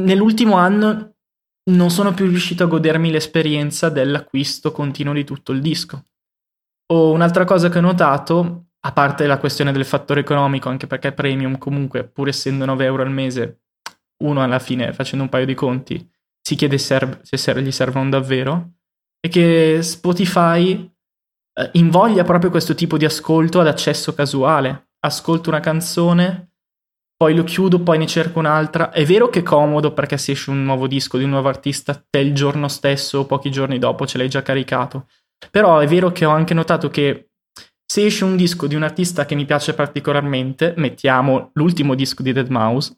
nell'ultimo 0.00 0.56
anno 0.56 1.16
non 1.70 1.90
sono 1.90 2.14
più 2.14 2.26
riuscito 2.26 2.64
a 2.64 2.68
godermi 2.68 3.10
l'esperienza 3.10 3.90
dell'acquisto 3.90 4.72
continuo 4.72 5.12
di 5.12 5.24
tutto 5.24 5.52
il 5.52 5.60
disco. 5.60 6.06
O 6.92 7.12
un'altra 7.12 7.44
cosa 7.44 7.68
che 7.68 7.76
ho 7.76 7.82
notato, 7.82 8.68
a 8.80 8.92
parte 8.92 9.26
la 9.26 9.38
questione 9.38 9.72
del 9.72 9.84
fattore 9.84 10.20
economico, 10.20 10.70
anche 10.70 10.86
perché 10.86 11.12
premium 11.12 11.58
comunque, 11.58 12.08
pur 12.08 12.28
essendo 12.28 12.64
9 12.64 12.84
euro 12.86 13.02
al 13.02 13.12
mese, 13.12 13.64
uno 14.24 14.42
alla 14.42 14.58
fine 14.58 14.94
facendo 14.94 15.24
un 15.24 15.30
paio 15.30 15.44
di 15.44 15.54
conti 15.54 16.10
si 16.40 16.54
chiede 16.54 16.78
serve, 16.78 17.20
se 17.22 17.62
gli 17.62 17.70
servono 17.70 18.08
davvero, 18.08 18.70
è 19.20 19.28
che 19.28 19.82
Spotify 19.82 20.89
eh, 21.60 21.70
invoglia 21.74 22.24
proprio 22.24 22.50
questo 22.50 22.74
tipo 22.74 22.96
di 22.96 23.04
ascolto 23.04 23.60
ad 23.60 23.66
accesso 23.66 24.14
casuale. 24.14 24.88
Ascolto 25.00 25.48
una 25.50 25.60
canzone, 25.60 26.52
poi 27.16 27.34
lo 27.34 27.44
chiudo, 27.44 27.80
poi 27.80 27.98
ne 27.98 28.06
cerco 28.06 28.38
un'altra. 28.38 28.90
È 28.90 29.04
vero 29.04 29.28
che 29.28 29.40
è 29.40 29.42
comodo 29.42 29.92
perché 29.92 30.16
se 30.16 30.32
esce 30.32 30.50
un 30.50 30.64
nuovo 30.64 30.86
disco 30.86 31.18
di 31.18 31.24
un 31.24 31.30
nuovo 31.30 31.48
artista, 31.48 32.02
te 32.08 32.18
il 32.18 32.34
giorno 32.34 32.68
stesso 32.68 33.20
o 33.20 33.26
pochi 33.26 33.50
giorni 33.50 33.78
dopo 33.78 34.06
ce 34.06 34.18
l'hai 34.18 34.28
già 34.28 34.42
caricato. 34.42 35.06
Però 35.50 35.78
è 35.78 35.86
vero 35.86 36.12
che 36.12 36.24
ho 36.24 36.30
anche 36.30 36.54
notato 36.54 36.90
che 36.90 37.30
se 37.90 38.06
esce 38.06 38.24
un 38.24 38.36
disco 38.36 38.66
di 38.66 38.74
un 38.74 38.84
artista 38.84 39.26
che 39.26 39.34
mi 39.34 39.44
piace 39.44 39.74
particolarmente, 39.74 40.74
mettiamo 40.76 41.50
l'ultimo 41.54 41.94
disco 41.94 42.22
di 42.22 42.32
Dead 42.32 42.48
Mouse, 42.48 42.96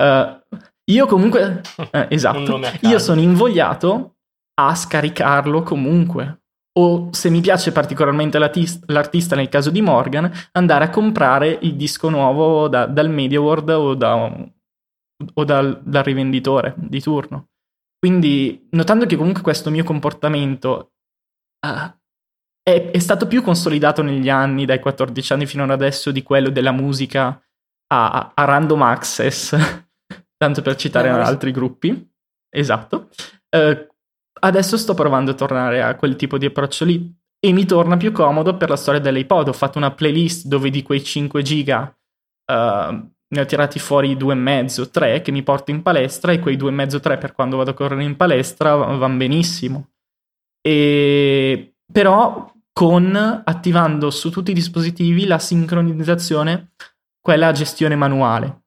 uh, 0.00 0.58
io 0.90 1.06
comunque, 1.06 1.60
eh, 1.92 2.08
esatto, 2.10 2.60
io 2.80 2.98
sono 2.98 3.20
invogliato 3.20 4.16
a 4.60 4.74
scaricarlo 4.74 5.62
comunque. 5.62 6.42
O 6.76 7.08
se 7.12 7.30
mi 7.30 7.40
piace 7.40 7.70
particolarmente 7.70 8.38
l'artista, 8.38 9.36
nel 9.36 9.48
caso 9.48 9.70
di 9.70 9.80
Morgan, 9.80 10.30
andare 10.52 10.84
a 10.84 10.90
comprare 10.90 11.56
il 11.62 11.76
disco 11.76 12.08
nuovo 12.08 12.66
da, 12.66 12.86
dal 12.86 13.08
MediaWorld 13.08 13.68
o, 13.70 13.94
da, 13.94 14.48
o 15.34 15.44
dal, 15.44 15.80
dal 15.84 16.02
rivenditore 16.02 16.74
di 16.76 17.00
turno. 17.00 17.50
Quindi, 17.96 18.66
notando 18.72 19.06
che 19.06 19.16
comunque 19.16 19.42
questo 19.42 19.70
mio 19.70 19.84
comportamento 19.84 20.94
uh, 21.64 21.90
è, 22.60 22.90
è, 22.90 22.98
stato 22.98 23.26
più 23.28 23.40
consolidato 23.40 24.02
negli 24.02 24.28
anni, 24.28 24.66
dai 24.66 24.80
14 24.80 25.32
anni 25.32 25.46
fino 25.46 25.62
ad 25.62 25.70
adesso, 25.70 26.10
di 26.10 26.22
quello 26.22 26.50
della 26.50 26.72
musica 26.72 27.40
a, 27.92 28.32
a 28.34 28.44
random 28.44 28.82
access, 28.82 29.56
tanto 30.36 30.60
per 30.60 30.74
citare 30.74 31.08
no, 31.08 31.18
altri 31.18 31.52
gruppi. 31.52 32.12
Esatto. 32.50 33.10
Uh, 33.56 33.93
adesso 34.40 34.76
sto 34.76 34.94
provando 34.94 35.32
a 35.32 35.34
tornare 35.34 35.82
a 35.82 35.94
quel 35.96 36.16
tipo 36.16 36.38
di 36.38 36.46
approccio 36.46 36.84
lì 36.84 37.12
e 37.38 37.52
mi 37.52 37.66
torna 37.66 37.96
più 37.96 38.12
comodo 38.12 38.56
per 38.56 38.68
la 38.68 38.76
storia 38.76 39.00
dell'iPod. 39.00 39.48
Ho 39.48 39.52
fatto 39.52 39.78
una 39.78 39.92
playlist 39.92 40.46
dove 40.46 40.70
di 40.70 40.82
quei 40.82 41.02
5 41.02 41.42
giga 41.42 41.94
uh, 42.52 42.52
ne 42.54 43.40
ho 43.40 43.44
tirati 43.44 43.78
fuori 43.78 44.16
2,5, 44.16 44.90
3 44.90 45.20
che 45.22 45.32
mi 45.32 45.42
porto 45.42 45.70
in 45.70 45.82
palestra 45.82 46.32
e 46.32 46.38
quei 46.38 46.56
2,5, 46.56 47.00
3 47.00 47.18
per 47.18 47.32
quando 47.32 47.56
vado 47.56 47.70
a 47.70 47.74
correre 47.74 48.02
in 48.02 48.16
palestra 48.16 48.74
vanno 48.74 49.16
benissimo. 49.16 49.90
E 50.60 51.74
però 51.92 52.50
con 52.72 53.42
attivando 53.44 54.10
su 54.10 54.30
tutti 54.30 54.50
i 54.50 54.54
dispositivi 54.54 55.26
la 55.26 55.38
sincronizzazione, 55.38 56.72
quella 57.20 57.52
gestione 57.52 57.94
manuale 57.94 58.63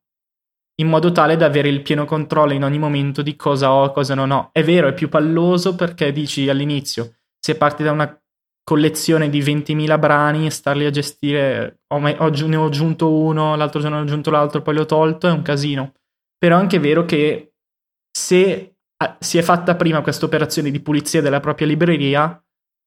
in 0.80 0.88
modo 0.88 1.12
tale 1.12 1.36
da 1.36 1.46
avere 1.46 1.70
il 1.70 1.82
pieno 1.82 2.06
controllo 2.06 2.54
in 2.54 2.64
ogni 2.64 2.80
momento 2.80 3.22
di 3.22 3.36
cosa 3.36 3.72
ho 3.72 3.86
e 3.86 3.92
cosa 3.92 4.16
non 4.16 4.32
ho. 4.32 4.50
È 4.52 4.64
vero, 4.64 4.88
è 4.88 4.94
più 4.94 5.10
palloso 5.10 5.76
perché 5.76 6.12
dici 6.12 6.50
all'inizio, 6.50 7.16
se 7.40 7.56
parti 7.56 7.84
da 7.84 7.92
una 7.92 8.20
collezione 8.64 9.30
di 9.30 9.42
20.000 9.42 9.98
brani 9.98 10.46
e 10.46 10.52
starli 10.52 10.86
a 10.86 10.90
gestire, 10.90 11.80
oggi 11.88 12.48
ne 12.48 12.56
ho 12.58 12.66
aggiunto 12.66 13.12
uno, 13.12 13.56
l'altro 13.56 13.80
giorno 13.80 13.96
ne 13.96 14.02
ho 14.02 14.06
aggiunto 14.06 14.30
l'altro, 14.30 14.62
poi 14.62 14.76
l'ho 14.76 14.86
tolto, 14.86 15.28
è 15.28 15.32
un 15.32 15.42
casino. 15.42 15.94
Però 16.38 16.58
è 16.58 16.60
anche 16.60 16.78
vero 16.78 17.06
che 17.06 17.54
se 18.12 18.76
si 19.20 19.38
è 19.38 19.42
fatta 19.42 19.76
prima 19.76 20.02
questa 20.02 20.26
operazione 20.26 20.70
di 20.70 20.80
pulizia 20.82 21.22
della 21.22 21.40
propria 21.40 21.68
libreria, 21.68 22.40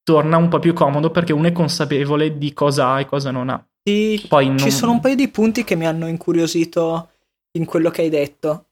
torna 0.02 0.36
un 0.36 0.48
po' 0.48 0.58
più 0.58 0.74
comodo 0.74 1.10
perché 1.10 1.32
uno 1.32 1.48
è 1.48 1.52
consapevole 1.52 2.36
di 2.36 2.52
cosa 2.52 2.90
ha 2.90 3.00
e 3.00 3.06
cosa 3.06 3.30
non 3.30 3.48
ha. 3.48 3.64
Sì, 3.82 4.24
Poi 4.28 4.48
non... 4.48 4.58
Ci 4.58 4.70
sono 4.70 4.92
un 4.92 5.00
paio 5.00 5.14
di 5.14 5.28
punti 5.28 5.64
che 5.64 5.76
mi 5.76 5.86
hanno 5.86 6.06
incuriosito 6.06 7.08
in 7.52 7.64
quello 7.64 7.90
che 7.90 8.02
hai 8.02 8.08
detto. 8.08 8.66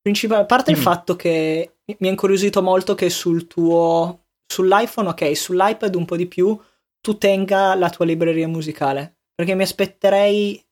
Principal- 0.00 0.40
a 0.40 0.46
parte 0.46 0.70
mm. 0.70 0.74
il 0.74 0.80
fatto 0.80 1.16
che 1.16 1.72
mi 1.98 2.08
ha 2.08 2.10
incuriosito 2.10 2.62
molto 2.62 2.94
che 2.94 3.10
sul 3.10 3.46
tuo 3.46 4.24
sull'iPhone, 4.50 5.08
ok, 5.08 5.36
sull'iPad 5.36 5.94
un 5.94 6.04
po' 6.06 6.16
di 6.16 6.26
più, 6.26 6.58
tu 7.00 7.18
tenga 7.18 7.74
la 7.74 7.90
tua 7.90 8.06
libreria 8.06 8.48
musicale. 8.48 9.18
Perché 9.34 9.54
mi 9.54 9.62
aspetterei 9.62 10.64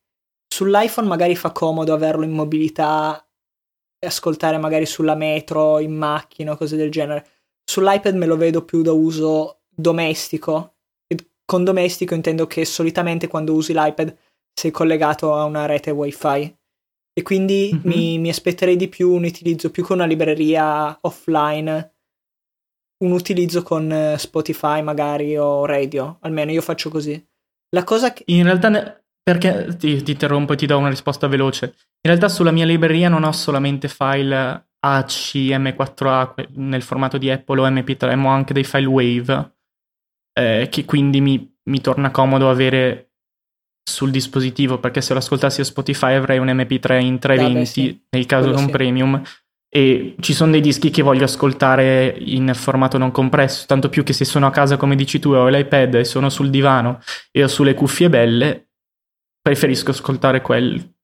sull'iPhone 0.49 1.07
magari 1.07 1.37
fa 1.37 1.53
comodo 1.53 1.93
averlo 1.93 2.25
in 2.25 2.33
mobilità 2.33 3.23
e 3.99 4.07
ascoltare 4.07 4.59
magari 4.59 4.87
sulla 4.87 5.15
metro, 5.15 5.79
in 5.79 5.95
macchina 5.95 6.53
o 6.53 6.57
cose 6.57 6.77
del 6.77 6.91
genere. 6.91 7.27
Sull'iPad 7.65 8.15
me 8.15 8.27
lo 8.27 8.37
vedo 8.37 8.65
più 8.65 8.83
da 8.83 8.93
uso 8.93 9.61
domestico. 9.69 10.77
E 11.07 11.17
con 11.45 11.63
domestico 11.63 12.15
intendo 12.15 12.47
che 12.47 12.65
solitamente 12.65 13.29
quando 13.29 13.53
usi 13.53 13.73
l'iPad 13.73 14.17
sei 14.53 14.71
collegato 14.71 15.35
a 15.35 15.45
una 15.45 15.67
rete 15.67 15.91
wifi 15.91 16.56
e 17.19 17.23
quindi 17.23 17.71
mm-hmm. 17.73 17.81
mi, 17.83 18.19
mi, 18.19 18.29
aspetterei 18.29 18.77
di 18.77 18.89
più 18.89 19.11
un 19.11 19.25
utilizzo 19.25 19.71
più 19.71 19.83
con 19.83 19.97
una 19.97 20.05
libreria 20.05 20.99
offline, 21.01 21.95
un 23.05 23.11
utilizzo 23.13 23.63
con 23.63 23.91
eh, 23.91 24.19
Spotify 24.19 24.83
magari 24.83 25.35
o 25.35 25.65
radio, 25.65 26.19
almeno 26.21 26.51
io 26.51 26.61
faccio 26.61 26.91
così. 26.91 27.27
La 27.71 27.85
cosa 27.85 28.13
che... 28.13 28.25
In 28.27 28.43
realtà, 28.43 28.69
ne... 28.69 29.05
perché 29.23 29.75
ti, 29.79 30.03
ti 30.03 30.11
interrompo 30.11 30.53
e 30.53 30.57
ti 30.57 30.67
do 30.67 30.77
una 30.77 30.91
risposta 30.91 31.27
veloce. 31.27 31.75
In 32.03 32.11
realtà 32.11 32.29
sulla 32.29 32.51
mia 32.51 32.67
libreria 32.67 33.09
non 33.09 33.25
ho 33.25 33.33
solamente 33.33 33.89
file 33.89 34.73
ACM4A 34.87 36.49
nel 36.57 36.83
formato 36.83 37.17
di 37.17 37.31
Apple 37.31 37.61
o 37.63 37.67
MP3, 37.67 38.15
ma 38.15 38.29
ho 38.29 38.33
anche 38.33 38.53
dei 38.53 38.65
file 38.65 38.87
Wave, 38.87 39.55
eh, 40.39 40.69
che 40.71 40.85
quindi 40.85 41.23
mi, 41.23 41.57
mi 41.63 41.81
torna 41.81 42.11
comodo 42.11 42.51
avere 42.51 43.06
sul 43.89 44.11
dispositivo 44.11 44.79
perché 44.79 45.01
se 45.01 45.13
lo 45.13 45.21
ascoltassi 45.21 45.61
a 45.61 45.65
Spotify 45.65 46.15
avrei 46.15 46.39
un 46.39 46.49
MP3 46.49 47.01
in 47.01 47.19
320 47.21 47.47
Vabbè, 47.53 47.65
sì. 47.65 48.01
nel 48.11 48.27
caso 48.27 48.51
non 48.51 48.65
sì. 48.65 48.71
premium 48.71 49.23
e 49.69 50.17
ci 50.19 50.33
sono 50.35 50.51
dei 50.51 50.61
dischi 50.61 50.91
che 50.91 51.03
voglio 51.03 51.25
ascoltare 51.25 52.17
in 52.19 52.51
formato 52.55 52.99
non 52.99 53.13
compresso 53.13 53.65
tanto 53.67 53.89
più 53.89 54.03
che 54.03 54.13
se 54.13 54.25
sono 54.25 54.47
a 54.47 54.51
casa 54.51 54.77
come 54.77 54.97
dici 54.97 55.21
tu 55.21 55.31
ho 55.31 55.47
l'iPad 55.49 55.95
e 55.95 56.05
sono 56.05 56.31
sul 56.31 56.51
divano 56.51 57.01
e 57.31 57.45
ho 57.45 57.49
sulle 57.49 57.75
cuffie 57.75 58.09
belle 58.09 58.71
preferisco 59.41 59.93
ascoltare 59.93 60.41
quel, 60.41 60.95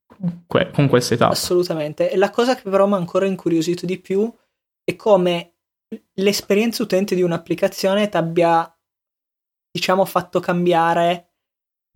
que, 0.48 0.70
con 0.72 0.88
quel 0.88 1.02
setup 1.02 1.30
assolutamente 1.30 2.10
e 2.10 2.16
la 2.16 2.30
cosa 2.30 2.56
che 2.56 2.68
però 2.68 2.88
mi 2.88 2.94
ha 2.94 2.96
ancora 2.96 3.26
incuriosito 3.26 3.86
di 3.86 4.00
più 4.00 4.28
è 4.82 4.96
come 4.96 5.54
l'esperienza 6.14 6.82
utente 6.82 7.14
di 7.14 7.22
un'applicazione 7.22 8.08
ti 8.08 8.16
abbia 8.16 8.76
diciamo 9.70 10.04
fatto 10.04 10.40
cambiare 10.40 11.28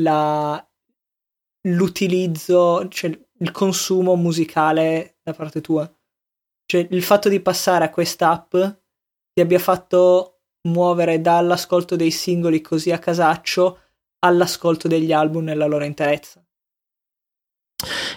la, 0.03 0.67
l'utilizzo, 1.67 2.89
cioè 2.89 3.19
il 3.39 3.51
consumo 3.51 4.15
musicale 4.17 5.19
da 5.23 5.33
parte 5.33 5.61
tua. 5.61 5.91
Cioè 6.65 6.87
il 6.91 7.03
fatto 7.03 7.29
di 7.29 7.41
passare 7.41 7.85
a 7.85 7.91
quest'app 7.91 8.51
ti 9.33 9.41
abbia 9.41 9.59
fatto 9.59 10.41
muovere 10.69 11.21
dall'ascolto 11.21 11.97
dei 11.97 12.11
singoli 12.11 12.61
così 12.61 12.91
a 12.91 12.99
casaccio 12.99 13.81
all'ascolto 14.21 14.89
degli 14.89 15.13
album 15.13 15.45
nella 15.45 15.67
loro 15.67 15.85
interezza. 15.85 16.45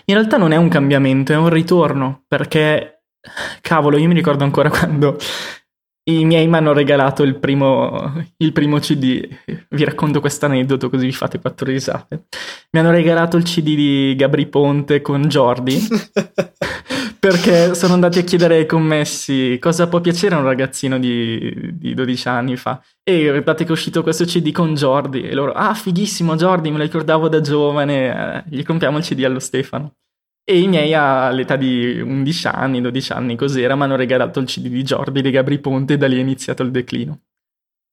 In 0.05 0.15
realtà 0.15 0.37
non 0.37 0.51
è 0.51 0.55
un 0.55 0.69
cambiamento, 0.69 1.33
è 1.33 1.35
un 1.35 1.49
ritorno, 1.49 2.23
perché 2.27 3.03
cavolo, 3.61 3.97
io 3.97 4.07
mi 4.07 4.13
ricordo 4.13 4.43
ancora 4.43 4.69
quando 4.71 5.17
i 6.09 6.25
miei 6.25 6.47
mi 6.47 6.55
hanno 6.55 6.73
regalato 6.73 7.23
il 7.23 7.35
primo, 7.35 8.13
il 8.37 8.51
primo 8.51 8.79
CD. 8.79 9.27
Vi 9.69 9.83
racconto 9.83 10.19
questo 10.19 10.45
aneddoto 10.45 10.89
così 10.89 11.05
vi 11.05 11.11
fate 11.11 11.39
quattro 11.39 11.67
risate. 11.67 12.25
Mi 12.71 12.79
hanno 12.79 12.91
regalato 12.91 13.37
il 13.37 13.43
CD 13.43 13.75
di 13.75 14.15
Gabri 14.15 14.47
Ponte 14.47 15.01
con 15.01 15.23
Jordi. 15.23 15.77
perché 17.19 17.75
sono 17.75 17.93
andati 17.93 18.19
a 18.19 18.23
chiedere 18.23 18.55
ai 18.55 18.65
commessi 18.65 19.57
cosa 19.59 19.87
può 19.87 19.99
piacere 19.99 20.35
a 20.35 20.37
un 20.37 20.45
ragazzino 20.45 20.97
di, 20.97 21.73
di 21.73 21.93
12 21.93 22.27
anni 22.29 22.55
fa. 22.55 22.81
E 23.03 23.25
guardate 23.25 23.63
che 23.63 23.69
è 23.69 23.73
uscito 23.73 24.03
questo 24.03 24.23
CD 24.25 24.51
con 24.51 24.73
Jordi. 24.73 25.23
E 25.23 25.33
loro, 25.33 25.51
ah, 25.51 25.73
fighissimo 25.73 26.35
Jordi, 26.35 26.71
me 26.71 26.77
lo 26.77 26.83
ricordavo 26.83 27.27
da 27.27 27.41
giovane. 27.41 28.45
Eh, 28.47 28.55
gli 28.55 28.63
compriamo 28.63 28.97
il 28.97 29.03
CD 29.03 29.23
allo 29.23 29.39
Stefano. 29.39 29.95
E 30.49 30.57
i 30.57 30.67
miei 30.67 30.95
all'età 30.95 31.55
di 31.55 31.99
11 31.99 32.47
anni, 32.47 32.81
12 32.81 33.11
anni, 33.11 33.35
cos'era, 33.35 33.75
mi 33.75 33.83
hanno 33.83 33.95
regalato 33.95 34.39
il 34.39 34.47
CD 34.47 34.67
di 34.67 34.81
Jordi 34.81 35.21
di 35.21 35.29
Gabri 35.29 35.59
Ponte 35.59 35.93
e 35.93 35.97
da 35.97 36.07
lì 36.07 36.15
è 36.17 36.21
iniziato 36.21 36.63
il 36.63 36.71
declino. 36.71 37.21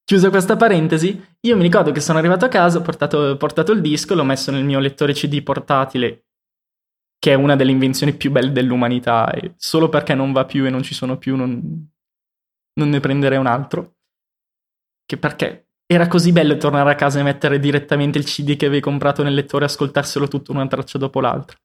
Chiusa 0.03 0.31
questa 0.31 0.57
parentesi, 0.57 1.23
io 1.41 1.57
mi 1.57 1.63
ricordo 1.63 1.93
che 1.93 2.01
sono 2.01 2.17
arrivato 2.17 2.47
a 2.47 2.49
casa, 2.49 2.79
ho 2.79 2.81
portato, 2.81 3.37
portato 3.37 3.73
il 3.73 3.83
disco, 3.83 4.15
l'ho 4.15 4.25
messo 4.25 4.51
nel 4.53 4.65
mio 4.65 4.79
lettore 4.79 5.13
CD 5.13 5.43
portatile 5.43 6.29
che 7.19 7.33
è 7.33 7.35
una 7.35 7.57
delle 7.57 7.73
invenzioni 7.73 8.15
più 8.15 8.31
belle 8.31 8.53
dell'umanità 8.53 9.31
e 9.33 9.55
solo 9.57 9.89
perché 9.89 10.15
non 10.15 10.33
va 10.33 10.45
più 10.45 10.65
e 10.65 10.71
non 10.71 10.83
ci 10.83 10.95
sono 10.95 11.19
più 11.19 11.37
non, 11.37 11.91
non 12.75 12.89
ne 12.89 13.01
prenderei 13.01 13.37
un 13.37 13.47
altro. 13.47 13.97
Che 15.05 15.19
perché 15.19 15.71
era 15.85 16.09
così 16.09 16.33
bello 16.33 16.57
tornare 16.57 16.91
a 16.91 16.95
casa 16.95 17.21
e 17.21 17.23
mettere 17.23 17.59
direttamente 17.59 18.17
il 18.17 18.25
CD 18.25 18.57
che 18.57 18.67
avevi 18.67 18.81
comprato 18.81 19.23
nel 19.23 19.35
lettore 19.35 19.65
e 19.65 19.69
ascoltarselo 19.69 20.29
tutto 20.29 20.53
una 20.53 20.67
traccia 20.67 20.99
dopo 20.99 21.21
l'altra. 21.21 21.59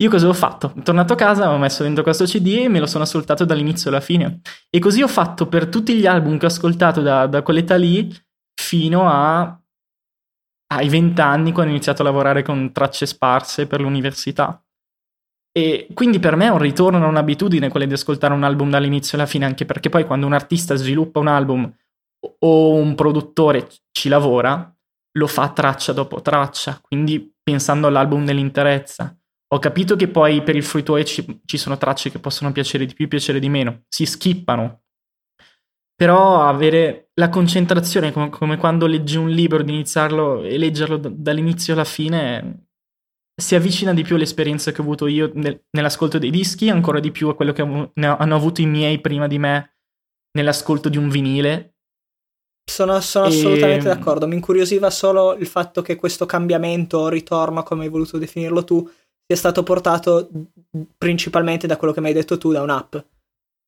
Io 0.00 0.10
cosa 0.10 0.28
ho 0.28 0.32
fatto? 0.32 0.72
Tornato 0.84 1.14
a 1.14 1.16
casa, 1.16 1.50
ho 1.50 1.58
messo 1.58 1.82
dentro 1.82 2.04
questo 2.04 2.24
CD 2.24 2.58
e 2.60 2.68
me 2.68 2.78
lo 2.78 2.86
sono 2.86 3.02
ascoltato 3.02 3.44
dall'inizio 3.44 3.90
alla 3.90 4.00
fine. 4.00 4.40
E 4.70 4.78
così 4.78 5.02
ho 5.02 5.08
fatto 5.08 5.48
per 5.48 5.68
tutti 5.68 5.96
gli 5.96 6.06
album 6.06 6.38
che 6.38 6.44
ho 6.44 6.48
ascoltato 6.48 7.00
da, 7.00 7.26
da 7.26 7.42
quell'età 7.42 7.74
lì 7.74 8.08
fino 8.54 9.08
a, 9.08 9.60
ai 10.72 10.88
vent'anni 10.88 11.50
quando 11.50 11.72
ho 11.72 11.74
iniziato 11.74 12.02
a 12.02 12.04
lavorare 12.04 12.42
con 12.42 12.70
tracce 12.70 13.06
sparse 13.06 13.66
per 13.66 13.80
l'università. 13.80 14.62
E 15.50 15.88
quindi 15.92 16.20
per 16.20 16.36
me 16.36 16.46
è 16.46 16.50
un 16.50 16.58
ritorno 16.58 17.04
a 17.04 17.08
un'abitudine 17.08 17.68
quella 17.68 17.86
di 17.86 17.94
ascoltare 17.94 18.34
un 18.34 18.44
album 18.44 18.70
dall'inizio 18.70 19.18
alla 19.18 19.26
fine, 19.26 19.46
anche 19.46 19.64
perché 19.64 19.88
poi 19.88 20.04
quando 20.04 20.26
un 20.26 20.32
artista 20.32 20.76
sviluppa 20.76 21.18
un 21.18 21.26
album 21.26 21.76
o 22.44 22.74
un 22.74 22.94
produttore 22.94 23.68
ci 23.90 24.08
lavora, 24.08 24.72
lo 25.18 25.26
fa 25.26 25.48
traccia 25.48 25.92
dopo 25.92 26.20
traccia, 26.20 26.78
quindi 26.80 27.34
pensando 27.42 27.88
all'album 27.88 28.22
nell'interezza. 28.22 29.17
Ho 29.50 29.58
capito 29.58 29.96
che 29.96 30.08
poi 30.08 30.42
per 30.42 30.56
il 30.56 30.62
free 30.62 30.82
to 30.82 31.02
ci, 31.04 31.40
ci 31.46 31.56
sono 31.56 31.78
tracce 31.78 32.10
che 32.10 32.18
possono 32.18 32.52
piacere 32.52 32.84
di 32.84 32.94
più, 32.94 33.08
piacere 33.08 33.38
di 33.38 33.48
meno, 33.48 33.84
si 33.88 34.04
skippano. 34.04 34.82
Però 35.94 36.42
avere 36.42 37.10
la 37.14 37.28
concentrazione, 37.28 38.12
come, 38.12 38.28
come 38.28 38.56
quando 38.56 38.86
leggi 38.86 39.16
un 39.16 39.30
libro, 39.30 39.62
di 39.62 39.72
iniziarlo 39.72 40.42
e 40.42 40.56
leggerlo 40.58 40.96
d- 40.96 41.08
dall'inizio 41.08 41.72
alla 41.72 41.84
fine, 41.84 42.68
si 43.34 43.54
avvicina 43.54 43.94
di 43.94 44.02
più 44.02 44.16
all'esperienza 44.16 44.70
che 44.70 44.80
ho 44.80 44.84
avuto 44.84 45.06
io 45.06 45.30
nel, 45.34 45.64
nell'ascolto 45.70 46.18
dei 46.18 46.30
dischi, 46.30 46.68
ancora 46.68 47.00
di 47.00 47.10
più 47.10 47.28
a 47.28 47.34
quello 47.34 47.52
che 47.52 47.62
hanno 47.62 48.34
avuto 48.34 48.60
i 48.60 48.66
miei 48.66 49.00
prima 49.00 49.26
di 49.26 49.38
me 49.38 49.78
nell'ascolto 50.32 50.88
di 50.88 50.98
un 50.98 51.08
vinile. 51.08 51.76
Sono, 52.70 53.00
sono 53.00 53.26
e... 53.26 53.28
assolutamente 53.28 53.86
d'accordo. 53.86 54.28
Mi 54.28 54.34
incuriosiva 54.34 54.90
solo 54.90 55.34
il 55.34 55.46
fatto 55.46 55.82
che 55.82 55.96
questo 55.96 56.26
cambiamento 56.26 56.98
o 56.98 57.08
ritorno, 57.08 57.62
come 57.62 57.84
hai 57.84 57.90
voluto 57.90 58.18
definirlo 58.18 58.62
tu, 58.62 58.88
sia 59.28 59.36
stato 59.36 59.62
portato 59.62 60.30
principalmente 60.96 61.66
da 61.66 61.76
quello 61.76 61.92
che 61.92 62.00
mi 62.00 62.06
hai 62.06 62.14
detto 62.14 62.38
tu, 62.38 62.50
da 62.50 62.62
un'app 62.62 62.96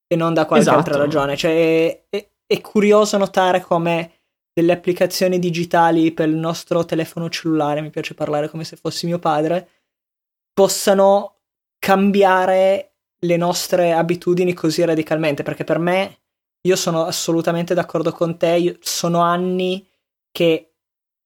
e 0.06 0.16
non 0.16 0.32
da 0.32 0.46
qualche 0.46 0.64
esatto. 0.64 0.78
altra 0.78 0.96
ragione. 0.96 1.36
Cioè, 1.36 2.06
è, 2.08 2.28
è, 2.46 2.60
curioso 2.62 3.18
notare 3.18 3.60
come 3.60 4.12
delle 4.54 4.72
applicazioni 4.72 5.38
digitali 5.38 6.12
per 6.12 6.30
il 6.30 6.36
nostro 6.36 6.86
telefono 6.86 7.28
cellulare, 7.28 7.82
mi 7.82 7.90
piace 7.90 8.14
parlare 8.14 8.48
come 8.48 8.64
se 8.64 8.76
fossi 8.76 9.04
mio 9.04 9.18
padre, 9.18 9.68
possano 10.54 11.40
cambiare 11.78 12.94
le 13.18 13.36
nostre 13.36 13.92
abitudini 13.92 14.54
così 14.54 14.82
radicalmente, 14.82 15.42
perché 15.42 15.64
per 15.64 15.78
me 15.78 16.20
io 16.62 16.76
sono 16.76 17.04
assolutamente 17.04 17.74
d'accordo 17.74 18.12
con 18.12 18.38
te, 18.38 18.56
io, 18.56 18.76
sono 18.80 19.20
anni 19.20 19.86
che 20.32 20.72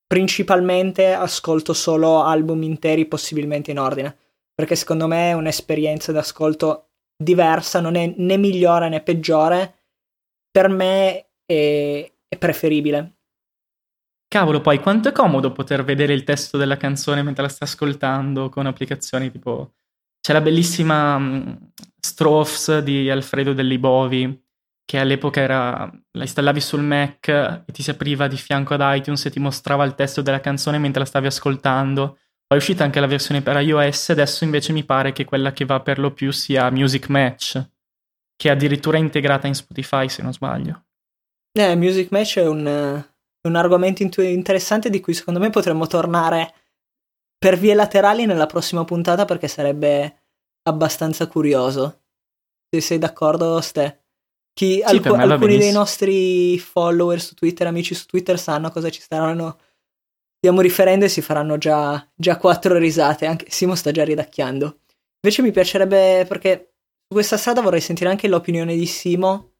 principalmente 0.08 1.12
ascolto 1.12 1.72
solo 1.72 2.24
album 2.24 2.64
interi, 2.64 3.06
possibilmente 3.06 3.70
in 3.70 3.78
ordine, 3.78 4.18
perché 4.54 4.76
secondo 4.76 5.06
me 5.06 5.30
è 5.30 5.32
un'esperienza 5.32 6.12
d'ascolto 6.12 6.90
diversa, 7.16 7.80
non 7.80 7.96
è 7.96 8.14
né 8.16 8.37
migliore 8.37 8.88
né 8.88 9.02
peggiore, 9.02 9.82
per 10.50 10.68
me 10.68 11.30
è, 11.44 12.12
è 12.28 12.38
preferibile. 12.38 13.16
Cavolo, 14.28 14.61
poi 14.61 14.80
quanto 14.80 15.08
è 15.08 15.12
comodo 15.12 15.52
poter 15.52 15.84
vedere 15.84 16.12
il 16.12 16.25
testo 16.25 16.56
della 16.56 16.76
canzone 16.76 17.23
mentre 17.23 17.42
la 17.42 17.49
stai 17.49 17.68
ascoltando 17.68 18.49
con 18.49 18.66
applicazioni 18.66 19.30
tipo... 19.30 19.75
C'è 20.20 20.32
la 20.32 20.40
bellissima 20.40 21.16
um, 21.16 21.70
Strophs 22.00 22.78
di 22.78 23.11
Alfredo 23.11 23.52
Dellibovi, 23.52 24.42
che 24.85 24.98
all'epoca 24.98 25.40
era... 25.40 25.90
la 26.12 26.22
installavi 26.22 26.61
sul 26.61 26.83
Mac 26.83 27.28
e 27.28 27.72
ti 27.72 27.83
si 27.83 27.90
apriva 27.90 28.26
di 28.26 28.37
fianco 28.37 28.74
ad 28.74 28.96
iTunes 28.96 29.24
e 29.26 29.31
ti 29.31 29.38
mostrava 29.38 29.85
il 29.85 29.94
testo 29.94 30.22
della 30.22 30.40
canzone 30.40 30.78
mentre 30.78 31.00
la 31.00 31.07
stavi 31.07 31.26
ascoltando. 31.26 32.18
Poi 32.54 32.62
è 32.62 32.66
uscita 32.66 32.84
anche 32.84 33.00
la 33.00 33.06
versione 33.06 33.42
per 33.42 33.60
iOS, 33.60 34.10
adesso 34.10 34.44
invece 34.44 34.72
mi 34.72 34.84
pare 34.84 35.12
che 35.12 35.24
quella 35.24 35.52
che 35.52 35.64
va 35.64 35.80
per 35.80 35.98
lo 35.98 36.12
più 36.12 36.30
sia 36.30 36.70
Music 36.70 37.08
Match, 37.08 37.62
che 38.36 38.48
è 38.48 38.52
addirittura 38.52 38.96
integrata 38.96 39.46
in 39.46 39.54
Spotify 39.54 40.08
se 40.08 40.22
non 40.22 40.32
sbaglio. 40.32 40.84
Eh, 41.52 41.74
Music 41.76 42.10
Match 42.10 42.38
è 42.38 42.46
un 42.46 43.04
un 43.44 43.56
argomento 43.56 44.22
interessante 44.22 44.90
di 44.90 45.00
cui 45.00 45.14
secondo 45.14 45.38
me 45.38 45.50
potremmo 45.50 45.86
tornare 45.86 46.54
per 47.36 47.58
vie 47.58 47.74
laterali 47.74 48.24
nella 48.24 48.46
prossima 48.46 48.84
puntata 48.84 49.24
perché 49.26 49.48
sarebbe 49.48 50.22
abbastanza 50.62 51.26
curioso. 51.26 52.04
Se 52.70 52.80
sei 52.80 52.98
d'accordo, 52.98 53.60
Ste. 53.60 54.00
Chi, 54.54 54.76
sì, 54.76 54.82
alc- 54.82 55.06
alcuni 55.06 55.58
dei 55.58 55.72
nostri 55.72 56.58
follower 56.58 57.20
su 57.20 57.34
Twitter, 57.34 57.66
amici 57.66 57.94
su 57.94 58.06
Twitter, 58.06 58.38
sanno 58.38 58.70
cosa 58.70 58.88
ci 58.88 59.00
staranno. 59.00 59.58
Stiamo 60.44 60.61
riferendo 60.61 61.07
e 61.07 61.09
si 61.09 61.22
faranno 61.22 61.57
già, 61.57 62.07
già 62.14 62.37
quattro 62.37 62.76
risate. 62.76 63.24
Anche 63.24 63.46
Simo 63.48 63.74
sta 63.74 63.90
già 63.92 64.04
ridacchiando. 64.04 64.80
Invece 65.22 65.40
mi 65.40 65.52
piacerebbe 65.52 66.26
perché 66.28 66.74
su 67.00 67.14
questa 67.14 67.38
strada 67.38 67.62
vorrei 67.62 67.80
sentire 67.80 68.11
anche 68.11 68.28
l'opinione 68.28 68.76
di 68.76 68.85
Simo 68.85 69.52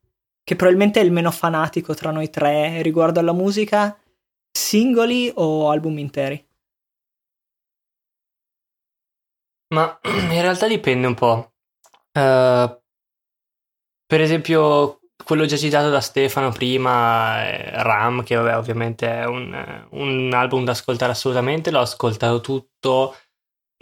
che 0.45 0.57
probabilmente 0.57 1.01
è 1.01 1.03
il 1.03 1.11
meno 1.11 1.31
fanatico 1.31 1.95
tra 1.95 2.11
noi 2.11 2.29
tre 2.29 2.83
riguardo 2.83 3.19
alla 3.19 3.33
musica, 3.33 3.99
singoli 4.51 5.33
o 5.35 5.71
album 5.71 5.97
interi? 5.97 6.47
Ma 9.75 9.99
in 10.05 10.43
realtà 10.43 10.69
dipende 10.69 11.07
un 11.07 11.15
po'. 11.15 11.53
Uh, 12.13 12.79
per 14.05 14.21
esempio, 14.21 15.01
quello 15.25 15.47
già 15.47 15.57
citato 15.57 15.91
da 15.91 16.01
Stefano 16.01 16.53
prima, 16.53 17.83
Ram, 17.83 18.23
che 18.23 18.35
vabbè, 18.35 18.57
ovviamente 18.57 19.09
è 19.09 19.25
un, 19.25 19.87
un, 19.91 20.33
album 20.35 20.65
da 20.65 20.73
ascoltare 20.73 21.13
assolutamente, 21.13 21.71
l'ho 21.71 21.81
ascoltato 21.81 22.41
tutto 22.41 23.17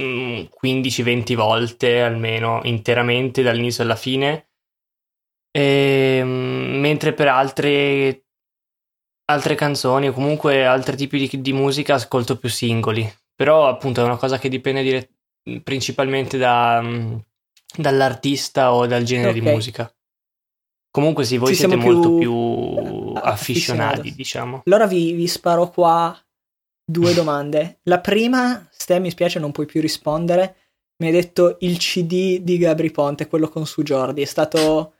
15-20 0.01 1.33
mm, 1.33 1.37
volte 1.37 2.03
almeno 2.03 2.61
interamente 2.65 3.43
dall'inizio 3.43 3.83
alla 3.83 3.97
fine 3.97 4.51
e, 5.53 6.19
ehm, 6.21 6.79
mentre 6.81 7.13
per 7.13 7.29
altre, 7.29 8.25
altre 9.27 9.55
canzoni 9.55 10.09
o 10.09 10.13
comunque 10.13 10.65
altri 10.65 10.97
tipi 10.97 11.29
di, 11.29 11.41
di, 11.41 11.53
musica 11.53 11.95
ascolto 11.95 12.39
più 12.39 12.49
singoli. 12.49 13.09
Però 13.35 13.69
appunto 13.69 14.01
è 14.01 14.05
una 14.05 14.17
cosa 14.17 14.39
che 14.39 14.49
dipende 14.49 14.83
dire, 14.83 15.11
principalmente 15.63 16.39
da, 16.39 16.83
dall'artista 17.77 18.73
o 18.73 18.87
dal 18.87 19.03
genere 19.03 19.31
okay. 19.31 19.41
di 19.41 19.51
musica. 19.51 19.95
Comunque 20.93 21.25
sì, 21.25 21.39
voi 21.39 21.49
Ci 21.49 21.55
siete 21.55 21.75
molto 21.75 22.17
più, 22.17 22.75
più 22.75 23.13
afficionati, 23.15 24.15
diciamo. 24.15 24.61
Allora 24.67 24.87
vi, 24.87 25.13
vi 25.13 25.27
sparo 25.27 25.71
qua 25.71 26.15
due 26.85 27.15
domande. 27.17 27.79
La 27.85 27.99
prima, 27.99 28.69
Ste, 28.71 28.99
mi 29.01 29.11
spiace, 29.11 29.39
non 29.39 29.53
puoi 29.53 29.65
più 29.65 29.81
rispondere. 29.81 30.57
Mi 30.99 31.07
hai 31.09 31.15
detto 31.15 31.57
il 31.61 31.79
CD 31.79 32.41
di 32.41 32.59
Gabri 32.59 32.91
Ponte, 32.91 33.27
quello 33.27 33.49
con 33.49 33.65
su 33.67 33.83
Jordi. 33.83 34.21
È 34.21 34.27
stato 34.27 34.93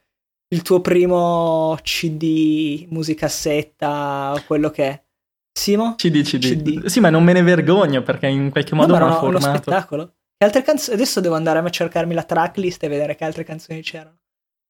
il 0.47 0.63
tuo 0.63 0.81
primo 0.81 1.77
CD, 1.83 2.87
musicassetta 2.89 4.33
o 4.33 4.43
quello 4.47 4.71
che 4.71 4.83
è. 4.83 5.03
Simo? 5.51 5.93
CD, 5.95 6.23
CD, 6.23 6.39
CD. 6.39 6.85
Sì, 6.87 7.01
ma 7.01 7.11
non 7.11 7.23
me 7.23 7.33
ne 7.33 7.43
vergogno 7.43 8.01
perché 8.01 8.25
in 8.25 8.49
qualche 8.49 8.73
modo 8.73 8.97
no, 8.97 9.05
mi 9.05 9.11
ha 9.11 9.15
formato. 9.15 9.27
uno 9.27 9.55
spettacolo. 9.55 10.05
Che 10.35 10.43
altre 10.43 10.63
canzoni? 10.63 10.95
Adesso 10.95 11.19
devo 11.21 11.35
andare 11.35 11.59
a 11.59 11.69
cercarmi 11.69 12.15
la 12.15 12.23
tracklist 12.23 12.81
e 12.81 12.87
vedere 12.87 13.15
che 13.15 13.23
altre 13.23 13.43
canzoni 13.43 13.83
c'erano. 13.83 14.17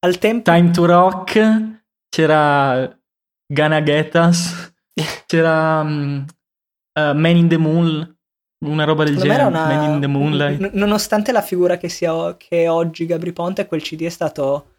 Al 0.04 0.18
tempo... 0.18 0.50
Time 0.50 0.70
to 0.70 0.84
Rock, 0.84 1.80
c'era 2.10 2.94
Gana 3.50 3.82
Get 3.82 4.14
Us, 4.16 4.74
c'era 5.26 5.80
um, 5.80 6.26
uh, 7.00 7.14
Man 7.14 7.36
in 7.36 7.48
the 7.48 7.56
Moon, 7.56 8.16
una 8.66 8.84
roba 8.84 9.04
del 9.04 9.16
genere, 9.16 9.44
una... 9.44 9.64
Man 9.64 9.94
in 9.94 10.00
the 10.00 10.06
Moonlight. 10.06 10.60
N- 10.60 10.70
nonostante 10.74 11.32
la 11.32 11.40
figura 11.40 11.78
che, 11.78 11.88
sia, 11.88 12.36
che 12.36 12.64
è 12.64 12.70
oggi 12.70 13.06
Gabri 13.06 13.32
Ponte, 13.32 13.64
quel 13.64 13.80
CD 13.80 14.02
è 14.02 14.10
stato 14.10 14.72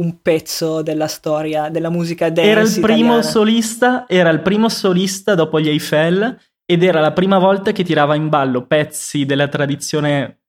un 0.00 0.22
pezzo 0.22 0.82
della 0.82 1.08
storia 1.08 1.68
della 1.68 1.90
musica 1.90 2.30
dance 2.30 2.50
era 2.50 2.60
il 2.60 2.80
primo 2.80 3.16
italiana. 3.16 3.22
solista 3.22 4.08
era 4.08 4.30
il 4.30 4.40
primo 4.40 4.68
solista 4.68 5.34
dopo 5.34 5.60
gli 5.60 5.68
Eiffel 5.68 6.38
ed 6.64 6.82
era 6.84 7.00
la 7.00 7.12
prima 7.12 7.38
volta 7.38 7.72
che 7.72 7.82
tirava 7.82 8.14
in 8.14 8.28
ballo 8.28 8.66
pezzi 8.66 9.26
della 9.26 9.48
tradizione 9.48 10.42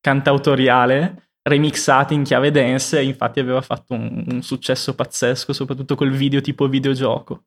cantautoriale 0.00 1.31
remixati 1.42 2.14
in 2.14 2.22
chiave 2.22 2.50
dance 2.50 2.98
e 2.98 3.04
infatti 3.04 3.40
aveva 3.40 3.60
fatto 3.60 3.94
un, 3.94 4.24
un 4.30 4.42
successo 4.42 4.94
pazzesco 4.94 5.52
soprattutto 5.52 5.94
col 5.94 6.12
video 6.12 6.40
tipo 6.40 6.68
videogioco 6.68 7.44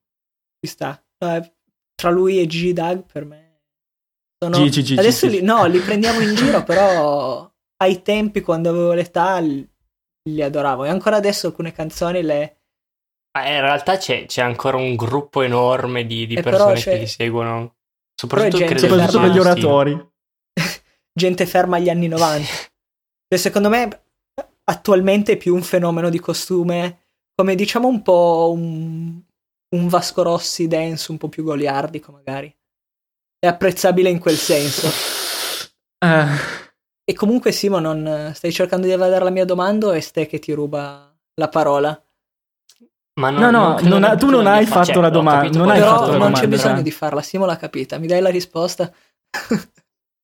ci 0.59 0.71
sta 0.71 1.01
tra 1.17 2.11
lui 2.11 2.39
e 2.39 2.45
Gigi 2.45 2.73
Dag 2.73 3.05
per 3.05 3.25
me 3.25 3.43
sono... 4.37 4.57
Gigi, 4.57 4.83
Gigi, 4.83 4.99
adesso 4.99 5.27
Gigi. 5.27 5.39
Li, 5.39 5.45
no 5.45 5.65
li 5.65 5.79
prendiamo 5.79 6.19
in 6.19 6.35
giro 6.35 6.63
però 6.63 7.49
ai 7.77 8.01
tempi 8.01 8.41
quando 8.41 8.69
avevo 8.69 8.93
l'età 8.93 9.39
li 9.39 10.41
adoravo 10.41 10.85
e 10.85 10.89
ancora 10.89 11.17
adesso 11.17 11.47
alcune 11.47 11.71
canzoni 11.71 12.21
le... 12.21 12.59
Ah, 13.37 13.49
in 13.49 13.61
realtà 13.61 13.97
c'è, 13.97 14.25
c'è, 14.25 14.41
ancora 14.41 14.77
un 14.77 14.95
gruppo 14.95 15.41
enorme 15.41 16.05
di, 16.05 16.25
di 16.25 16.39
persone 16.41 16.79
che 16.79 16.97
li 16.97 17.07
seguono, 17.07 17.75
soprattutto, 18.15 18.77
soprattutto 18.77 19.19
per 19.19 19.29
gli 19.31 19.39
oratori. 19.39 20.09
gente 21.13 21.45
ferma 21.45 21.75
agli 21.75 21.89
anni 21.89 22.07
90. 22.07 22.47
Cioè, 23.35 23.37
secondo 23.37 23.67
me 23.69 24.03
attualmente 24.63 25.33
è 25.33 25.37
più 25.37 25.53
un 25.53 25.61
fenomeno 25.61 26.09
di 26.09 26.19
costume 26.19 26.99
come 27.35 27.55
diciamo 27.55 27.87
un 27.89 28.01
po' 28.01 28.53
un, 28.55 29.21
un 29.75 29.87
Vasco 29.89 30.23
Rossi 30.23 30.67
dance 30.67 31.11
un 31.11 31.17
po' 31.17 31.27
più 31.27 31.43
goliardico 31.43 32.11
magari. 32.13 32.47
È 33.37 33.45
apprezzabile 33.47 34.09
in 34.09 34.19
quel 34.19 34.37
senso. 34.37 34.87
Eh, 36.03 36.25
E 37.03 37.13
comunque 37.13 37.51
Simo, 37.51 37.79
non 37.79 38.31
stai 38.33 38.53
cercando 38.53 38.87
di 38.87 38.93
evadere 38.93 39.25
la 39.25 39.29
mia 39.31 39.45
domanda 39.45 39.87
o 39.87 39.91
è 39.91 39.99
ste 39.99 40.27
che 40.27 40.39
ti 40.39 40.53
ruba 40.53 41.13
la 41.35 41.49
parola? 41.49 42.01
Ma 43.19 43.29
No, 43.31 43.51
no, 43.51 43.75
credo 43.75 43.89
non 43.89 44.03
ha- 44.05 44.15
tu 44.15 44.29
non 44.29 44.43
l'abbia 44.43 44.59
hai 44.59 44.65
fa- 44.65 44.85
fatto 44.85 45.01
la 45.01 45.09
domanda, 45.09 45.49
non 45.57 45.69
hai 45.69 45.79
Però 45.79 45.89
fatto 45.91 46.01
la 46.05 46.07
non 46.07 46.17
vuoi 46.17 46.31
c'è 46.31 46.39
domanda, 46.39 46.47
bisogno 46.55 46.73
Bran. 46.73 46.83
di 46.83 46.91
farla, 46.91 47.21
Simo 47.21 47.45
l'ha 47.45 47.57
capita. 47.57 47.97
Mi 47.97 48.07
dai 48.07 48.21
la 48.21 48.29
risposta? 48.29 48.93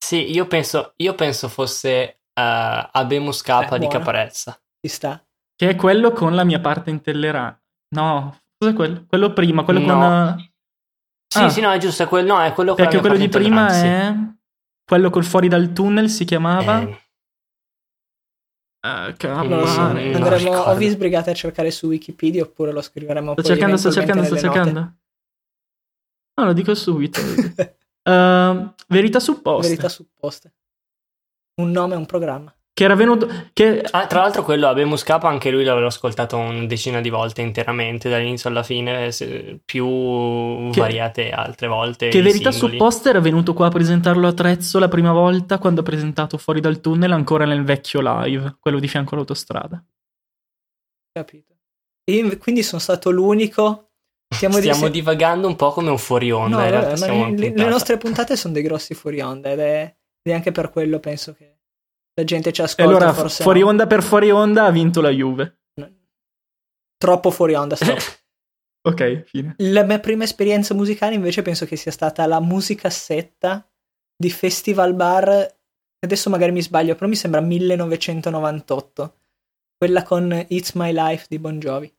Sì, 0.04 0.32
io 0.32 0.48
penso, 0.48 0.94
io 0.98 1.16
penso 1.16 1.48
fosse 1.48 2.21
eh, 2.34 2.90
Abemus 2.92 3.42
K 3.42 3.50
Eh, 3.72 3.80
di. 3.80 3.88
Caparezza. 3.88 4.60
Ci 4.80 4.88
sta. 4.92 5.24
Che 5.56 5.70
è 5.70 5.76
quello 5.76 6.12
con 6.12 6.34
la 6.36 6.44
mia 6.44 6.60
parte 6.60 6.90
intellera. 6.90 7.56
No, 7.96 8.40
cos'è 8.58 8.74
quello? 8.74 9.06
Quello 9.08 9.34
prima, 9.34 9.64
quello 9.64 9.80
No. 9.80 9.86
con... 9.94 10.04
eh, 10.40 10.54
Sì, 11.28 11.40
Ah. 11.44 11.50
sì, 11.50 11.62
no, 11.62 11.72
è 11.72 11.78
giusto, 11.78 12.04
è 12.04 12.08
quel, 12.08 12.26
no, 12.26 12.42
è 12.42 12.52
quello 12.54 12.74
con 12.74 12.84
Perché 12.84 12.98
la 12.98 13.02
mia 13.02 13.10
quello 13.12 13.26
di 13.26 13.30
prima 13.32 13.62
intollerante, 13.72 14.30
è... 14.30 14.40
Quello 14.84 15.10
col 15.10 15.24
fuori 15.24 15.48
dal 15.48 15.72
tunnel 15.72 16.10
si 16.10 16.26
chiamava... 16.26 16.80
sì. 16.80 16.86
Eh, 18.84 18.90
Non 18.90 19.14
cavolo, 19.18 19.50
Non 19.50 19.60
lo 19.60 19.66
so. 19.68 19.80
Mm, 19.82 19.84
mare. 19.86 20.12
non 20.12 20.24
Andremo, 20.24 20.52
o 20.58 20.76
vi 20.76 20.88
sbrigate 20.90 21.30
a 21.30 21.34
cercare 21.34 21.70
su 21.72 21.88
Wikipedia 21.88 22.42
oppure 22.44 22.72
lo 22.72 22.82
scriveremo 22.82 23.34
Sto 23.34 23.42
poi 23.42 23.52
cercando, 23.52 23.78
sto 23.78 23.92
cercando, 23.92 24.24
sto 24.24 24.38
cercando. 24.38 24.80
No, 26.40 26.46
lo 26.46 26.54
dico 26.54 26.74
subito. 26.76 27.20
Ehm, 28.04 28.74
verità 28.88 29.20
supposte. 29.20 29.68
Verità 29.70 29.88
supposte. 29.88 30.56
Un 31.56 31.72
nome 31.72 31.96
e 31.96 31.98
un 31.98 32.06
programma. 32.06 32.54
Che 32.74 32.86
era 32.86 32.96
venuto... 32.96 33.28
Che... 33.52 33.82
Ah, 33.92 34.08
tra 34.08 34.22
l'altro 34.22 34.44
quello 34.44 34.68
Abemus 34.68 35.04
K 35.04 35.10
anche 35.22 35.52
lui 35.52 35.64
l'avevo 35.66 35.88
ascoltato 35.88 36.38
una 36.38 36.66
decina 36.66 37.02
di 37.02 37.10
volte 37.10 37.42
interamente 37.42 38.10
dall'inizio 38.10 38.50
alla 38.50 38.64
fine, 38.64 39.12
se- 39.12 39.60
più 39.64 40.70
Che- 40.72 40.80
variate 40.80 41.32
altre 41.32 41.68
volte. 41.68 42.08
Che 42.08 42.22
verità 42.22 42.50
singoli. 42.52 42.78
supposta 42.78 43.10
era 43.10 43.20
venuto 43.20 43.54
qua 43.54 43.68
a 43.68 43.72
presentarlo 43.72 44.26
a 44.28 44.34
Trezzo 44.34 44.80
la 44.80 44.88
prima 44.88 45.12
volta 45.12 45.60
quando 45.60 45.82
ha 45.82 45.84
presentato 45.84 46.38
Fuori 46.38 46.62
dal 46.62 46.80
tunnel 46.80 47.12
ancora 47.12 47.46
nel 47.46 47.64
vecchio 47.66 48.00
live, 48.02 48.56
quello 48.60 48.80
di 48.80 48.88
fianco 48.88 49.14
all'autostrada. 49.14 49.84
Capito. 51.12 51.54
Io 52.10 52.20
inv- 52.20 52.38
quindi 52.38 52.64
sono 52.64 52.82
stato 52.82 53.12
l'unico. 53.12 53.90
Stiamo, 54.34 54.56
di- 54.56 54.62
Stiamo 54.62 54.86
se- 54.86 54.92
divagando 54.92 55.46
un 55.48 55.58
po' 55.58 55.72
come 55.72 55.90
un 55.90 55.98
fuori 55.98 56.32
onda. 56.32 56.58
No, 56.58 56.64
in 56.64 56.70
realtà 56.72 57.06
vabbè, 57.06 57.32
le, 57.38 57.54
le 57.54 57.68
nostre 57.68 57.98
puntate 57.98 58.38
sono 58.38 58.54
dei 58.54 58.64
grossi 58.64 58.94
fuori 58.94 59.20
onda 59.20 59.52
ed 59.52 59.60
è, 59.60 59.96
è 60.30 60.34
anche 60.34 60.52
per 60.52 60.70
quello 60.70 61.00
penso 61.00 61.34
che 61.34 61.58
la 62.14 62.24
gente 62.24 62.52
ci 62.52 62.62
E 62.62 62.66
ascolta. 62.66 62.90
allora, 62.90 63.14
forse 63.14 63.44
fuori 63.44 63.62
no. 63.62 63.68
onda 63.68 63.88
per 63.88 64.04
fuori 64.04 64.30
onda 64.32 64.66
ha 64.66 64.72
vinto 64.72 65.02
la 65.02 65.10
Juve. 65.10 65.60
Troppo 66.98 67.32
fuori 67.32 67.54
onda. 67.56 67.76
stop. 67.76 68.00
Ok, 68.84 69.26
fine. 69.26 69.54
La 69.60 69.84
mia 69.84 70.00
prima 70.00 70.24
esperienza 70.24 70.74
musicale 70.74 71.14
invece 71.14 71.44
penso 71.44 71.66
che 71.68 71.76
sia 71.76 71.92
stata 71.92 72.26
la 72.26 72.40
musicassetta 72.40 73.64
di 74.16 74.32
Festival 74.32 74.96
Bar. 74.96 75.56
Adesso 76.00 76.32
magari 76.32 76.52
mi 76.52 76.64
sbaglio, 76.64 76.96
però 76.96 77.08
mi 77.08 77.16
sembra 77.16 77.42
1998. 77.42 79.20
Quella 79.78 80.02
con 80.02 80.46
It's 80.50 80.72
My 80.74 80.92
Life 80.94 81.28
di 81.30 81.38
Bon 81.38 81.60
Jovi. 81.60 81.94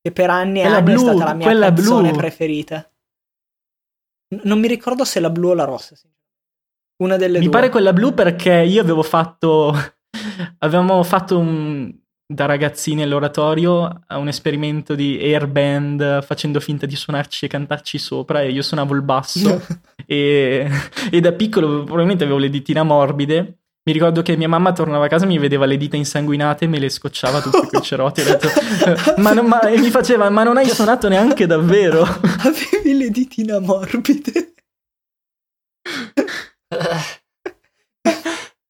Che 0.00 0.10
per 0.12 0.28
anni 0.30 0.58
e 0.58 0.64
anni 0.64 0.78
è 0.78 0.82
blu, 0.82 0.98
stata 0.98 1.24
la 1.24 1.34
mia 1.34 1.56
canzone 1.56 2.08
blu. 2.10 2.18
preferita. 2.18 2.92
N- 4.34 4.40
non 4.42 4.58
mi 4.58 4.66
ricordo 4.66 5.04
se 5.04 5.20
la 5.20 5.30
blu 5.30 5.50
o 5.50 5.54
la 5.54 5.64
rossa. 5.64 5.94
sinceramente. 5.94 6.17
Una 7.02 7.16
delle 7.16 7.38
Mi 7.38 7.44
due. 7.44 7.52
pare 7.52 7.68
quella 7.68 7.92
blu 7.92 8.12
perché 8.14 8.52
io 8.54 8.80
avevo 8.82 9.02
fatto. 9.02 9.74
avevamo 10.58 11.02
fatto 11.02 11.38
un, 11.38 11.92
da 12.26 12.46
ragazzini 12.46 13.02
all'oratorio 13.02 14.00
un 14.08 14.28
esperimento 14.28 14.94
di 14.94 15.18
airband 15.20 16.22
facendo 16.22 16.60
finta 16.60 16.86
di 16.86 16.96
suonarci 16.96 17.44
e 17.44 17.48
cantarci 17.48 17.98
sopra 17.98 18.42
e 18.42 18.50
io 18.50 18.62
suonavo 18.62 18.94
il 18.94 19.02
basso 19.02 19.62
e, 20.06 20.68
e 21.10 21.20
da 21.20 21.32
piccolo 21.32 21.84
probabilmente 21.84 22.24
avevo 22.24 22.38
le 22.38 22.50
ditine 22.50 22.82
morbide. 22.82 23.58
Mi 23.88 23.94
ricordo 23.94 24.20
che 24.20 24.36
mia 24.36 24.48
mamma 24.48 24.72
tornava 24.72 25.06
a 25.06 25.08
casa 25.08 25.24
e 25.24 25.28
mi 25.28 25.38
vedeva 25.38 25.64
le 25.64 25.78
dita 25.78 25.96
insanguinate 25.96 26.64
e 26.66 26.68
me 26.68 26.78
le 26.78 26.90
scocciava 26.90 27.40
tutte 27.40 27.68
quei 27.68 27.80
cerotti. 27.80 28.20
Ho 28.20 28.24
detto, 28.24 28.48
ma, 29.22 29.32
non- 29.32 29.46
ma- 29.46 29.60
e 29.60 29.78
mi 29.78 29.88
faceva, 29.90 30.28
ma 30.28 30.42
non 30.42 30.58
hai 30.58 30.66
suonato 30.68 31.08
neanche 31.08 31.46
davvero? 31.46 32.02
Avevi 32.02 32.98
le 32.98 33.08
ditine 33.10 33.58
morbide. 33.60 34.52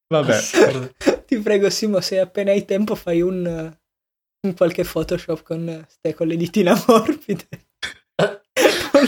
Vabbè. 0.09 0.35
Assurdo. 0.35 0.91
Ti 1.27 1.39
prego, 1.39 1.71
Simo, 1.71 2.01
se 2.01 2.19
appena 2.19 2.53
hai 2.53 2.65
tempo 2.65 2.95
fai 2.95 3.21
un, 3.21 3.77
un 4.47 4.55
qualche 4.55 4.85
Photoshop 4.85 5.43
con 5.43 5.87
con 6.15 6.27
le 6.27 6.37
ditine 6.37 6.73
morbide. 6.87 7.49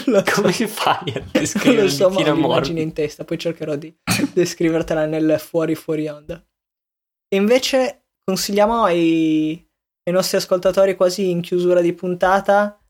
Non 0.06 0.24
so. 0.24 0.42
Come 0.42 0.52
fai 0.52 1.12
a 1.14 1.18
Non 1.18 1.30
descrivere 1.32 1.82
lo 1.82 1.88
so, 1.88 2.10
ma 2.10 2.20
ho 2.20 2.32
l'immagine 2.32 2.80
in 2.80 2.92
testa, 2.92 3.24
poi 3.24 3.38
cercherò 3.38 3.74
di 3.74 3.92
descrivertela 4.32 5.04
nel 5.06 5.40
fuori 5.40 5.74
fuori 5.74 6.06
onda. 6.06 6.40
E 7.28 7.36
invece 7.36 8.04
consigliamo 8.24 8.84
ai, 8.84 9.68
ai 10.04 10.12
nostri 10.12 10.36
ascoltatori 10.36 10.94
quasi 10.94 11.30
in 11.30 11.40
chiusura 11.40 11.80
di 11.80 11.92
puntata 11.92 12.80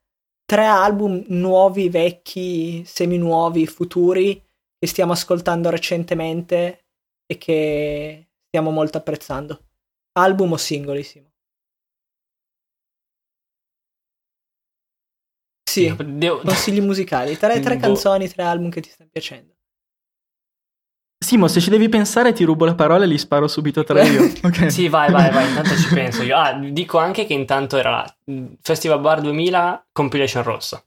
tre 0.45 0.67
album 0.67 1.25
nuovi, 1.29 1.89
vecchi, 1.89 2.83
semi-nuovi, 2.85 3.67
futuri 3.67 4.43
che 4.81 4.87
stiamo 4.87 5.12
ascoltando 5.12 5.69
recentemente 5.69 6.87
e 7.27 7.37
che 7.37 8.31
stiamo 8.47 8.71
molto 8.71 8.97
apprezzando. 8.97 9.66
Album 10.12 10.53
o 10.53 10.57
singoli, 10.57 11.03
Simo? 11.03 11.29
Sì, 15.71 15.95
Devo- 15.95 16.40
consigli 16.40 16.81
musicali, 16.81 17.37
tre, 17.37 17.61
tre 17.61 17.77
canzoni, 17.77 18.27
tre 18.27 18.43
album 18.43 18.71
che 18.71 18.81
ti 18.81 18.88
stanno 18.88 19.11
piacendo. 19.12 19.55
Simo, 21.23 21.47
se 21.47 21.61
ci 21.61 21.69
devi 21.69 21.90
pensare 21.90 22.33
ti 22.33 22.45
rubo 22.45 22.64
la 22.64 22.75
parola 22.75 23.05
e 23.05 23.07
li 23.07 23.19
sparo 23.19 23.47
subito 23.47 23.85
tre 23.85 24.09
io. 24.09 24.23
Ok. 24.43 24.73
Sì, 24.73 24.88
vai, 24.88 25.12
vai, 25.12 25.31
vai, 25.31 25.47
intanto 25.47 25.77
ci 25.77 25.93
penso 25.93 26.23
io. 26.23 26.37
Ah, 26.37 26.55
dico 26.55 26.97
anche 26.97 27.27
che 27.27 27.35
intanto 27.35 27.77
era 27.77 27.90
la 27.90 28.16
mm, 28.31 28.55
Festival 28.62 29.01
Bar 29.01 29.21
2000 29.21 29.87
Compilation 29.93 30.43
Rossa. 30.43 30.83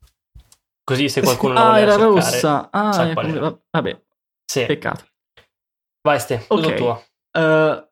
Così 0.84 1.08
se 1.10 1.22
qualcuno 1.22 1.54
lo 1.54 1.60
Ah, 1.60 1.80
era 1.80 1.92
cercare, 1.92 2.10
rossa. 2.14 2.70
Ah, 2.72 3.08
ecco, 3.10 3.22
era. 3.22 3.40
va- 3.40 3.60
vabbè, 3.72 4.02
Sì. 4.46 4.66
peccato. 4.66 5.06
Vai 6.02 6.20
Ste, 6.20 6.40
tutto 6.48 6.68
Ok. 6.68 6.76
tuo. 6.76 7.04
Eh, 7.32 7.88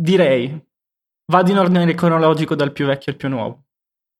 direi, 0.00 0.66
vado 1.32 1.50
in 1.50 1.58
ordine 1.58 1.94
cronologico 1.94 2.54
dal 2.54 2.72
più 2.72 2.86
vecchio 2.86 3.12
al 3.12 3.18
più 3.18 3.28
nuovo. 3.28 3.64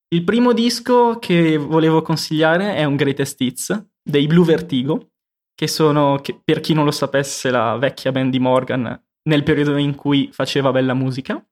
Il 0.09 0.25
primo 0.25 0.53
disco 0.53 1.19
che 1.19 1.57
volevo 1.57 2.03
consigliare 2.03 2.75
è 2.75 2.85
un 2.85 2.97
Greatest 2.97 3.41
Hits 3.41 3.87
dei 4.03 4.27
Blue 4.27 4.45
Vertigo, 4.45 5.11
che 5.55 5.67
sono, 5.69 6.19
che- 6.21 6.41
per 6.43 6.61
chi 6.61 6.73
non 6.75 6.85
lo 6.85 6.91
sapesse, 6.91 7.51
la 7.51 7.77
vecchia 7.77 8.13
band 8.13 8.31
di 8.31 8.39
Morgan 8.39 9.01
nel 9.29 9.43
periodo 9.43 9.77
in 9.77 9.95
cui 9.95 10.31
faceva 10.33 10.71
bella 10.73 10.95
musica. 10.95 11.45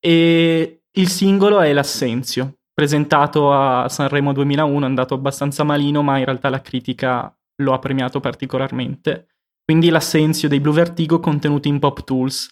E 0.00 0.82
il 0.90 1.08
singolo 1.08 1.60
è 1.60 1.72
L'Assenzio, 1.72 2.58
presentato 2.74 3.52
a 3.52 3.88
Sanremo 3.88 4.32
2001, 4.32 4.82
è 4.82 4.88
andato 4.88 5.14
abbastanza 5.14 5.62
malino, 5.62 6.02
ma 6.02 6.18
in 6.18 6.24
realtà 6.24 6.48
la 6.50 6.60
critica 6.60 7.34
lo 7.62 7.72
ha 7.72 7.78
premiato 7.78 8.20
particolarmente. 8.20 9.28
Quindi 9.64 9.88
l'assenzio 9.88 10.48
dei 10.48 10.60
Blue 10.60 10.74
Vertigo 10.74 11.20
contenuti 11.20 11.68
in 11.68 11.78
Pop 11.78 12.04
Tools. 12.04 12.48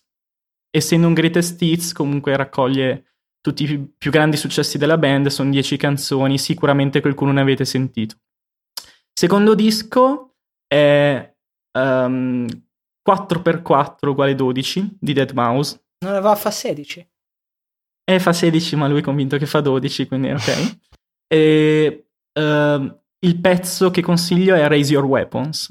Essendo 0.70 1.08
un 1.08 1.12
greatest 1.12 1.60
hits, 1.60 1.92
comunque 1.92 2.36
raccoglie 2.36 3.16
tutti 3.42 3.64
i 3.64 3.78
più, 3.98 4.10
grandi 4.10 4.36
successi 4.36 4.78
della 4.78 4.96
band, 4.96 5.26
sono 5.26 5.50
10 5.50 5.76
canzoni, 5.76 6.38
sicuramente 6.38 7.00
qualcuno 7.00 7.32
ne 7.32 7.40
avete 7.40 7.64
sentito. 7.64 8.16
Secondo 9.12 9.54
disco 9.54 10.36
è 10.66 11.34
ehm, 11.72 12.46
4x4 13.06 14.08
uguale 14.08 14.34
12 14.34 14.96
di 14.98 15.12
Dead 15.12 15.32
Mouse. 15.32 15.84
Non 16.04 16.14
aveva 16.14 16.36
fa 16.36 16.50
16. 16.50 17.11
E 18.04 18.18
fa 18.18 18.32
16, 18.32 18.76
ma 18.76 18.88
lui 18.88 19.00
è 19.00 19.02
convinto 19.02 19.36
che 19.36 19.46
fa 19.46 19.60
12, 19.60 20.06
quindi 20.06 20.30
ok. 20.30 20.78
e 21.28 22.06
ehm, 22.32 23.00
il 23.24 23.40
pezzo 23.40 23.90
che 23.90 24.02
consiglio 24.02 24.54
è 24.54 24.66
Raise 24.66 24.92
Your 24.92 25.04
Weapons, 25.04 25.68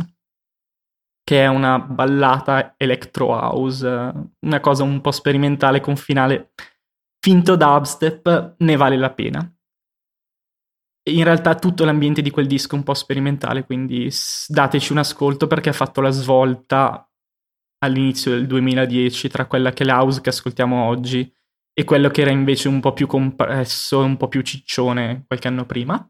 che 1.23 1.43
è 1.43 1.47
una 1.47 1.79
ballata 1.79 2.75
electro 2.77 3.27
house, 3.27 3.85
una 4.39 4.59
cosa 4.59 4.83
un 4.83 5.01
po' 5.01 5.11
sperimentale 5.11 5.81
con 5.81 5.95
finale 5.95 6.53
finto 7.19 7.55
dubstep, 7.55 8.55
ne 8.57 8.75
vale 8.75 8.97
la 8.97 9.11
pena. 9.11 9.55
In 11.09 11.23
realtà 11.23 11.55
tutto 11.55 11.83
l'ambiente 11.83 12.21
di 12.21 12.29
quel 12.29 12.47
disco 12.47 12.75
è 12.75 12.77
un 12.77 12.83
po' 12.83 12.93
sperimentale, 12.93 13.65
quindi 13.65 14.09
dateci 14.47 14.91
un 14.91 14.99
ascolto 14.99 15.47
perché 15.47 15.69
ha 15.69 15.73
fatto 15.73 15.99
la 15.99 16.11
svolta 16.11 17.07
all'inizio 17.83 18.31
del 18.31 18.47
2010 18.47 19.27
tra 19.27 19.47
quella 19.47 19.71
che 19.71 19.83
è 19.83 19.85
l'house 19.85 20.21
che 20.21 20.29
ascoltiamo 20.29 20.85
oggi 20.85 21.31
e 21.73 21.83
quello 21.83 22.09
che 22.09 22.21
era 22.21 22.31
invece 22.31 22.67
un 22.67 22.79
po' 22.79 22.93
più 22.93 23.07
compresso, 23.07 23.99
un 23.99 24.17
po' 24.17 24.27
più 24.27 24.41
ciccione 24.41 25.23
qualche 25.27 25.47
anno 25.47 25.65
prima. 25.65 26.09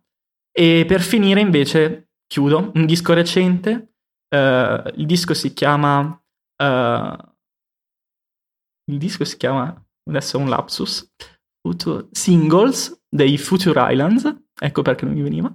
E 0.52 0.86
per 0.88 1.02
finire 1.02 1.40
invece 1.40 2.10
chiudo 2.28 2.72
un 2.74 2.86
disco 2.86 3.14
recente, 3.14 3.94
eh, 4.30 4.94
il 4.96 5.06
disco 5.06 5.34
si 5.34 5.54
chiama 5.54 6.22
Uh, 6.62 7.18
il 8.92 9.00
disco 9.00 9.24
si 9.24 9.36
chiama, 9.38 9.84
adesso 10.08 10.38
è 10.38 10.40
un 10.40 10.48
lapsus, 10.48 11.12
Future, 11.60 12.08
Singles 12.12 13.04
dei 13.10 13.38
Future 13.40 13.92
Islands, 13.92 14.32
ecco 14.60 14.82
perché 14.84 15.06
non 15.06 15.16
mi 15.16 15.22
veniva. 15.24 15.52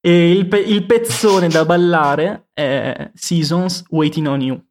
E 0.00 0.32
il, 0.32 0.48
pe- 0.48 0.60
il 0.60 0.86
pezzone 0.86 1.48
da 1.48 1.66
ballare 1.66 2.48
è 2.54 3.10
Seasons 3.14 3.84
Waiting 3.88 4.26
on 4.26 4.40
You. 4.40 4.67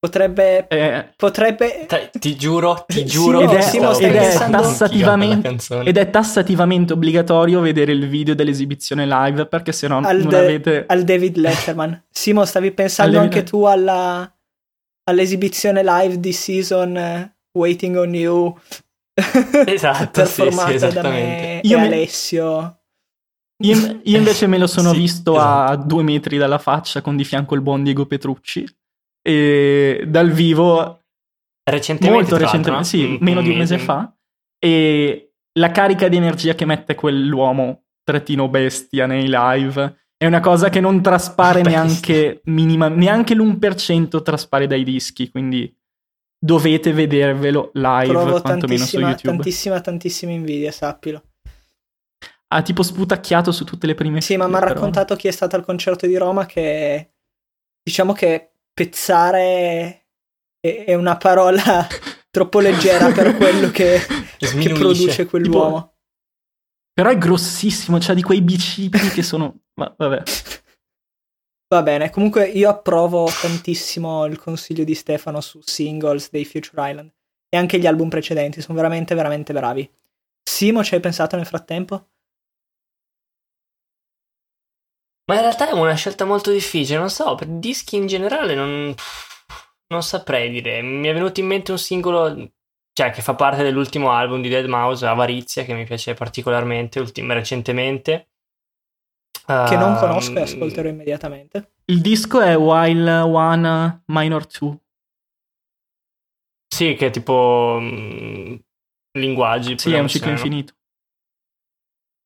Potrebbe. 0.00 0.68
Eh, 0.68 1.12
potrebbe. 1.16 1.84
Te- 1.88 2.10
ti 2.20 2.36
giuro, 2.36 2.84
ti 2.86 3.04
giuro. 3.04 3.40
Simo, 3.40 3.50
ed 3.50 3.56
è, 3.58 3.62
Simo, 3.62 3.92
stai 3.94 4.06
ed 4.10 4.14
è 4.14 4.20
pensando- 4.20 4.56
tassativamente, 4.58 5.56
ed 5.84 5.96
è 5.96 6.10
tassativamente 6.10 6.92
obbligatorio 6.92 7.60
vedere 7.60 7.90
il 7.92 8.08
video 8.08 8.34
dell'esibizione 8.36 9.06
live 9.06 9.46
perché 9.46 9.72
se 9.72 9.88
no 9.88 9.98
Al 9.98 10.18
non 10.18 10.28
de- 10.28 10.36
avete... 10.38 10.84
al 10.86 11.02
David 11.02 11.36
Letterman. 11.38 12.04
Simo, 12.10 12.44
stavi 12.44 12.70
pensando 12.70 13.18
Al 13.18 13.24
David- 13.24 13.36
anche 13.38 13.50
tu 13.50 13.64
alla, 13.64 14.32
all'esibizione 15.04 15.82
live 15.82 16.20
di 16.20 16.32
season 16.32 16.96
eh, 16.96 17.36
Waiting 17.58 17.96
on 17.96 18.14
You. 18.14 18.56
Esatto, 19.66 20.24
sì, 20.26 20.30
sì, 20.30 20.42
performata 20.42 20.68
da 20.70 20.74
esattamente. 20.86 21.42
me 21.44 21.60
Io 21.64 21.76
e 21.76 21.80
mi- 21.80 21.86
Alessio. 21.88 22.78
Io, 23.64 24.00
io 24.04 24.16
invece 24.16 24.46
me 24.46 24.58
lo 24.58 24.68
sono 24.68 24.92
Sì, 24.92 24.98
visto 24.98 25.36
a 25.36 25.74
due 25.74 26.04
metri 26.04 26.36
dalla 26.38 26.58
faccia 26.58 27.00
con 27.00 27.16
di 27.16 27.24
fianco 27.24 27.56
il 27.56 27.60
buon 27.62 27.82
Diego 27.82 28.06
Petrucci 28.06 28.64
e 29.22 30.04
dal 30.06 30.30
vivo 30.30 31.02
Recentemente, 31.68 32.16
molto 32.20 32.36
recentemente, 32.38 32.86
sì, 32.86 33.06
Mm, 33.06 33.16
meno 33.20 33.42
di 33.42 33.50
un 33.50 33.56
mese 33.58 33.78
fa 33.78 34.10
e 34.58 35.32
la 35.58 35.70
carica 35.70 36.08
di 36.08 36.16
energia 36.16 36.54
che 36.54 36.64
mette 36.64 36.94
quell'uomo 36.94 37.82
trattino 38.02 38.48
bestia 38.48 39.04
nei 39.06 39.26
live 39.28 39.96
è 40.16 40.24
una 40.26 40.40
cosa 40.40 40.70
che 40.70 40.80
non 40.80 41.02
traspare 41.02 41.60
Bestia. 41.62 41.82
neanche 41.82 42.40
minima, 42.44 42.88
neanche 42.88 43.34
l'1% 43.34 44.22
traspare 44.22 44.66
dai 44.66 44.82
dischi, 44.82 45.30
quindi 45.30 45.70
dovete 46.40 46.92
vedervelo 46.92 47.70
live 47.74 48.12
Provo 48.12 48.40
quantomeno 48.40 48.84
su 48.84 48.96
tantissima, 48.96 49.08
YouTube. 49.08 49.32
tantissima, 49.34 49.80
tantissima 49.80 50.32
invidia, 50.32 50.72
sappilo. 50.72 51.22
Ha 52.48 52.62
tipo 52.62 52.82
sputacchiato 52.82 53.52
su 53.52 53.64
tutte 53.64 53.86
le 53.86 53.94
prime 53.94 54.22
Sì, 54.22 54.38
ma 54.38 54.46
mi 54.48 54.54
ha 54.54 54.60
raccontato 54.60 55.14
chi 55.16 55.28
è 55.28 55.32
stato 55.32 55.54
al 55.54 55.64
concerto 55.64 56.06
di 56.06 56.16
Roma 56.16 56.46
che 56.46 57.10
diciamo 57.82 58.14
che 58.14 58.52
pezzare 58.78 60.06
è, 60.60 60.84
è 60.86 60.94
una 60.94 61.16
parola 61.16 61.84
troppo 62.30 62.60
leggera 62.60 63.10
per 63.10 63.36
quello 63.36 63.72
che, 63.72 63.98
che 64.38 64.72
produce 64.72 65.26
quell'uomo. 65.26 65.96
Però 66.92 67.10
è 67.10 67.18
grossissimo, 67.18 67.98
c'ha 68.00 68.14
di 68.14 68.22
quei 68.22 68.40
bicipiti 68.40 69.08
che 69.08 69.22
sono... 69.22 69.62
ma- 69.74 69.92
vabbè. 69.96 70.22
Va 71.70 71.82
bene, 71.82 72.08
comunque 72.10 72.46
io 72.46 72.70
approvo 72.70 73.28
tantissimo 73.28 74.24
il 74.24 74.38
consiglio 74.38 74.84
di 74.84 74.94
Stefano 74.94 75.42
su 75.42 75.60
singles 75.62 76.30
dei 76.30 76.46
Future 76.46 76.88
Island 76.90 77.12
e 77.48 77.58
anche 77.58 77.78
gli 77.78 77.86
album 77.86 78.08
precedenti, 78.08 78.62
sono 78.62 78.76
veramente 78.76 79.14
veramente 79.14 79.52
bravi. 79.52 79.88
Simo, 80.42 80.82
ci 80.82 80.94
hai 80.94 81.00
pensato 81.00 81.36
nel 81.36 81.44
frattempo? 81.44 82.08
Ma 85.28 85.34
in 85.34 85.40
realtà 85.42 85.68
è 85.68 85.72
una 85.72 85.94
scelta 85.94 86.24
molto 86.24 86.50
difficile, 86.50 86.98
non 86.98 87.10
so, 87.10 87.34
per 87.34 87.48
dischi 87.48 87.96
in 87.96 88.06
generale 88.06 88.54
non, 88.54 88.94
non 89.88 90.02
saprei 90.02 90.48
dire. 90.48 90.80
Mi 90.80 91.06
è 91.06 91.12
venuto 91.12 91.40
in 91.40 91.46
mente 91.46 91.70
un 91.70 91.78
singolo, 91.78 92.50
cioè 92.94 93.10
che 93.10 93.20
fa 93.20 93.34
parte 93.34 93.62
dell'ultimo 93.62 94.10
album 94.10 94.40
di 94.40 94.48
Dead 94.48 94.64
Mouse, 94.66 95.04
Avarizia, 95.06 95.64
che 95.64 95.74
mi 95.74 95.84
piace 95.84 96.14
particolarmente 96.14 96.98
ultim- 96.98 97.30
recentemente. 97.32 98.30
Che 99.48 99.76
non 99.76 99.92
Ehm, 99.92 99.98
conosco 99.98 100.38
e 100.38 100.42
ascolterò 100.42 100.88
immediatamente. 100.88 101.72
Il 101.86 102.00
disco 102.00 102.40
è 102.40 102.56
While 102.56 103.10
One 103.20 104.02
Minor 104.06 104.46
2. 104.46 104.78
Sì, 106.74 106.94
che 106.94 107.06
è 107.06 107.10
tipo 107.10 107.78
mm, 107.80 108.54
linguaggi. 109.18 109.78
Sì, 109.78 109.92
è 109.92 109.98
un 109.98 110.08
ciclo 110.08 110.30
infinito. 110.30 110.74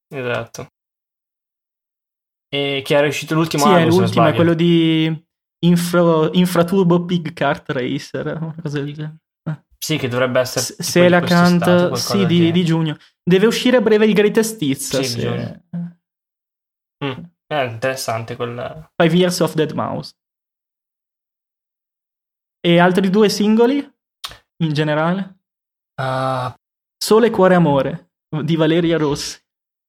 Esatto. 0.08 0.68
E 2.54 2.82
che 2.84 2.94
era 2.94 3.06
uscito 3.06 3.34
l'ultimo 3.34 3.64
Sì, 3.64 3.70
se 3.70 3.78
non 3.84 3.88
l'ultimo, 3.88 4.26
è 4.26 4.34
quello 4.34 4.52
di 4.54 5.24
Infra, 5.64 6.28
Infraturbo 6.32 7.04
Pig 7.04 7.32
Kart 7.32 7.70
Racer, 7.70 8.36
una 8.40 8.54
cosa 8.60 8.80
del 8.82 8.92
genere. 8.92 9.16
Sì, 9.78 9.96
che 9.96 10.06
dovrebbe 10.06 10.38
essere 10.40 10.64
S- 10.64 10.80
Se 10.80 11.08
la 11.08 11.20
canta, 11.20 11.94
sì, 11.96 12.24
di, 12.26 12.36
genere. 12.36 12.52
di 12.52 12.64
giugno. 12.64 12.96
Deve 13.22 13.46
uscire 13.46 13.78
a 13.78 13.80
breve 13.80 14.04
il 14.06 14.12
Greatest 14.14 14.60
Hits. 14.62 15.00
Sì, 15.00 15.04
se-. 15.04 15.64
Mm, 17.04 17.24
È 17.46 17.62
interessante 17.64 18.36
quel... 18.36 18.90
Five 18.96 19.16
Years 19.16 19.40
of 19.40 19.54
Dead 19.54 19.72
Mouse. 19.72 20.12
E 22.64 22.78
altri 22.78 23.10
due 23.10 23.28
singoli, 23.28 23.78
in 24.62 24.72
generale? 24.72 25.38
Ah, 26.00 26.54
Sole, 26.96 27.30
Cuore, 27.30 27.56
Amore, 27.56 28.12
di 28.44 28.54
Valeria 28.54 28.98
Rossi. 28.98 29.36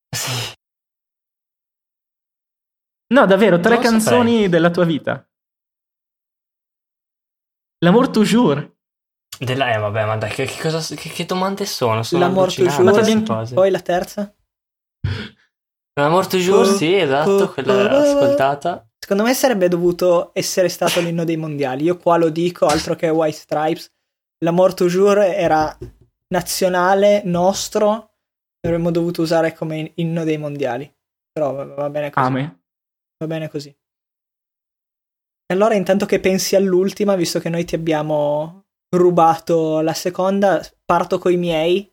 sì. 0.10 0.53
No, 3.14 3.28
davvero, 3.28 3.60
tre 3.60 3.76
Non 3.76 3.84
canzoni 3.84 4.32
saprei. 4.32 4.50
della 4.50 4.72
tua 4.72 4.86
vita. 4.86 5.30
L'amour 7.86 8.10
toujours. 8.10 8.72
Della... 9.38 9.72
Eh, 9.72 9.78
vabbè, 9.78 10.06
ma 10.06 10.18
dai, 10.18 10.32
che, 10.32 10.46
che 10.46 10.60
cosa... 10.60 10.80
Che, 10.96 11.10
che 11.10 11.26
domande 11.26 11.66
sono? 11.66 12.02
Sono 12.02 12.24
L'Amour 12.24 12.54
toujours, 12.54 13.24
cose. 13.26 13.54
Poi 13.54 13.70
la 13.70 13.82
terza? 13.82 14.34
L'Amour 16.00 16.28
toujours, 16.28 16.70
Oh, 16.70 16.76
sì, 16.76 16.96
esatto, 16.96 17.30
oh, 17.30 17.50
quella 17.52 17.74
oh, 17.74 17.84
l'ho 17.84 17.98
ascoltata. 17.98 18.88
Secondo 18.98 19.24
me 19.24 19.34
sarebbe 19.36 19.68
dovuto 19.68 20.32
essere 20.34 20.70
stato 20.70 21.00
l'inno 21.00 21.24
dei 21.24 21.38
mondiali. 21.38 21.84
Io 21.84 21.98
qua 21.98 22.18
lo 22.18 22.30
dico, 22.30 22.66
altro 22.66 22.96
che 22.96 23.10
White 23.10 23.38
Stripes. 23.38 23.92
L'Amour 24.44 24.74
toujours 24.74 25.20
era 25.20 25.78
nazionale, 26.30 27.22
nostro. 27.26 28.16
Avremmo 28.66 28.90
dovuto 28.90 29.22
usare 29.22 29.54
come 29.54 29.92
inno 29.96 30.24
dei 30.24 30.38
mondiali. 30.38 30.92
Però 31.32 31.54
va, 31.54 31.66
va 31.66 31.90
bene 31.90 32.10
così. 32.10 32.26
Ame. 32.26 32.63
Va 33.24 33.28
bene 33.28 33.48
così. 33.48 33.70
E 33.70 35.54
allora, 35.54 35.76
intanto 35.76 36.06
che 36.06 36.20
pensi 36.20 36.58
all'ultima, 36.58 37.16
visto 37.16 37.40
che 37.40 37.48
noi 37.48 37.64
ti 37.64 37.74
abbiamo 37.74 38.66
rubato 38.90 39.80
la 39.80 39.94
seconda, 39.94 40.62
parto 40.84 41.20
coi 41.20 41.38
miei. 41.38 41.90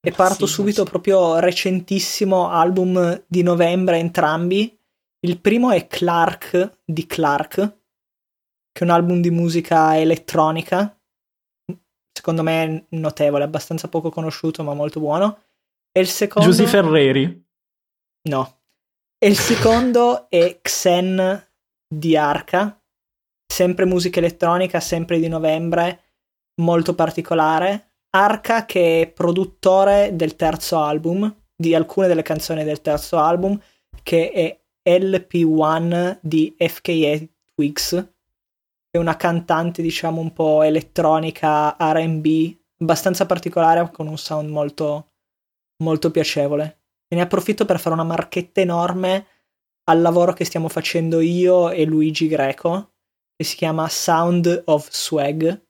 E 0.00 0.12
parto 0.12 0.46
Sì, 0.46 0.52
subito 0.54 0.84
sì. 0.84 0.90
proprio 0.90 1.38
recentissimo 1.38 2.48
album 2.48 3.24
di 3.26 3.42
novembre 3.42 3.98
entrambi. 3.98 4.74
Il 5.20 5.38
primo 5.38 5.70
è 5.70 5.86
Clark 5.86 6.78
di 6.82 7.04
Clark, 7.04 7.54
che 7.56 8.80
è 8.80 8.84
un 8.84 8.90
album 8.90 9.20
di 9.20 9.30
musica 9.30 9.98
elettronica. 9.98 10.98
Secondo 12.10 12.42
me 12.42 12.86
notevole, 12.90 13.44
abbastanza 13.44 13.88
poco 13.88 14.08
conosciuto, 14.08 14.62
ma 14.62 14.72
molto 14.72 14.98
buono. 14.98 15.42
E 15.92 16.00
il 16.00 16.08
secondo 16.08 16.48
Giusy 16.48 16.66
Ferreri. 16.66 17.46
No. 18.30 18.57
E 19.20 19.26
il 19.26 19.36
secondo 19.36 20.30
è 20.30 20.60
Xen 20.62 21.44
di 21.92 22.16
Arca, 22.16 22.80
sempre 23.52 23.84
musica 23.84 24.20
elettronica, 24.20 24.78
sempre 24.78 25.18
di 25.18 25.26
novembre, 25.26 26.02
molto 26.60 26.94
particolare. 26.94 27.94
Arca 28.10 28.64
che 28.64 29.00
è 29.00 29.10
produttore 29.10 30.14
del 30.14 30.36
terzo 30.36 30.78
album, 30.78 31.34
di 31.52 31.74
alcune 31.74 32.06
delle 32.06 32.22
canzoni 32.22 32.62
del 32.62 32.80
terzo 32.80 33.18
album, 33.18 33.60
che 34.04 34.30
è 34.30 34.60
LP1 34.88 36.18
di 36.22 36.54
FKA 36.56 37.18
Twigs, 37.56 38.12
è 38.88 38.98
una 38.98 39.16
cantante 39.16 39.82
diciamo 39.82 40.20
un 40.20 40.32
po' 40.32 40.62
elettronica 40.62 41.76
R&B, 41.76 42.56
abbastanza 42.78 43.26
particolare 43.26 43.90
con 43.90 44.06
un 44.06 44.16
sound 44.16 44.48
molto, 44.48 45.10
molto 45.82 46.12
piacevole. 46.12 46.77
E 47.08 47.16
ne 47.16 47.22
approfitto 47.22 47.64
per 47.64 47.80
fare 47.80 47.94
una 47.94 48.04
marchetta 48.04 48.60
enorme 48.60 49.26
al 49.88 50.00
lavoro 50.02 50.34
che 50.34 50.44
stiamo 50.44 50.68
facendo 50.68 51.20
io 51.20 51.70
e 51.70 51.84
Luigi 51.84 52.28
Greco, 52.28 52.92
che 53.34 53.44
si 53.44 53.56
chiama 53.56 53.88
Sound 53.88 54.64
of 54.66 54.90
Swag. 54.90 55.66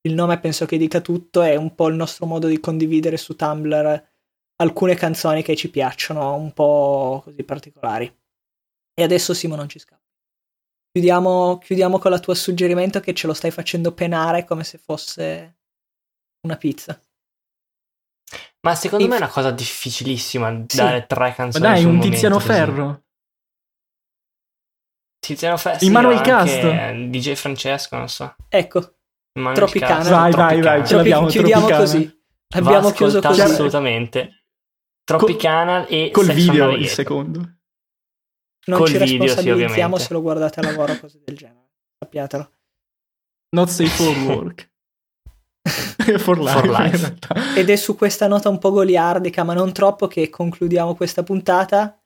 Il 0.00 0.14
nome 0.14 0.40
penso 0.40 0.64
che 0.64 0.78
dica 0.78 1.00
tutto, 1.00 1.42
è 1.42 1.54
un 1.54 1.74
po' 1.74 1.88
il 1.88 1.96
nostro 1.96 2.24
modo 2.24 2.46
di 2.46 2.60
condividere 2.60 3.16
su 3.16 3.36
Tumblr 3.36 4.16
alcune 4.60 4.94
canzoni 4.94 5.42
che 5.42 5.54
ci 5.56 5.70
piacciono, 5.70 6.34
un 6.34 6.52
po' 6.52 7.20
così 7.24 7.42
particolari. 7.44 8.06
E 8.94 9.02
adesso 9.02 9.34
Simo 9.34 9.54
non 9.54 9.68
ci 9.68 9.78
scappa. 9.78 10.02
Chiudiamo, 10.90 11.58
chiudiamo 11.58 11.98
con 11.98 12.10
la 12.10 12.18
tua 12.18 12.34
suggerimento 12.34 13.00
che 13.00 13.14
ce 13.14 13.26
lo 13.26 13.34
stai 13.34 13.50
facendo 13.50 13.92
penare 13.92 14.44
come 14.44 14.64
se 14.64 14.78
fosse 14.78 15.58
una 16.40 16.56
pizza. 16.56 17.00
Ma 18.60 18.74
secondo 18.74 19.04
Inf- 19.04 19.14
me 19.14 19.20
è 19.20 19.22
una 19.24 19.32
cosa 19.32 19.50
difficilissima 19.50 20.64
Sì. 20.66 20.76
dare 20.76 21.06
tre 21.06 21.28
Ma 21.28 21.34
canzoni 21.34 21.64
dai, 21.64 21.76
sul 21.78 21.86
un 21.86 21.94
momento 21.94 22.12
Tiziano 22.12 22.34
così. 22.36 22.46
Ferro. 22.46 23.02
Tiziano 25.20 25.56
Ferro, 25.56 25.84
Immanuel 25.84 26.16
sì, 26.18 26.22
Cast. 26.22 26.92
DJ 27.10 27.32
Francesco, 27.34 27.96
non 27.96 28.08
so. 28.08 28.34
Ecco, 28.48 28.94
Immanuel 29.32 29.56
Tropicana. 29.62 29.94
Cast, 29.96 30.10
Vai, 30.10 30.32
vai, 30.32 30.32
Tropicana. 30.32 30.76
vai, 30.78 30.86
ce 30.86 30.94
l'abbiamo, 30.96 31.26
chiudiamo 31.26 31.66
Tropicana. 31.66 31.84
così. 31.84 32.22
Abbiamo 32.54 32.90
chiuso 32.92 33.18
ascoltato 33.18 33.42
così. 33.42 33.52
assolutamente. 33.52 34.44
Tropicana 35.04 35.86
e 35.86 36.10
Col 36.12 36.26
video 36.32 36.70
the 36.70 36.76
il 36.76 36.88
secondo. 36.88 37.38
Non 38.68 38.78
Col 38.78 38.86
ci 38.88 38.92
video, 38.98 39.06
sì, 39.08 39.16
responsabilizziamo 39.18 39.54
ovviamente. 39.74 40.04
se 40.04 40.12
lo 40.12 40.20
guardate 40.22 40.60
a 40.60 40.62
lavoro 40.64 40.92
o 40.92 40.98
cose 41.00 41.20
del 41.24 41.36
genere. 41.36 41.70
Sappiatelo. 41.98 42.50
Not 43.50 43.68
safe 43.68 43.88
for 43.88 44.16
work. 44.36 44.70
for 46.18 46.38
life. 46.38 46.58
For 46.60 46.68
life. 46.68 47.16
Ed 47.56 47.70
è 47.70 47.76
su 47.76 47.96
questa 47.96 48.26
nota 48.26 48.48
un 48.48 48.58
po' 48.58 48.70
goliardica, 48.70 49.44
ma 49.44 49.54
non 49.54 49.72
troppo, 49.72 50.06
che 50.06 50.30
concludiamo 50.30 50.94
questa 50.94 51.22
puntata. 51.22 52.00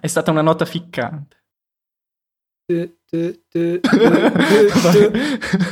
È 0.00 0.06
stata 0.06 0.30
una 0.30 0.42
nota 0.42 0.64
ficcante. 0.64 1.36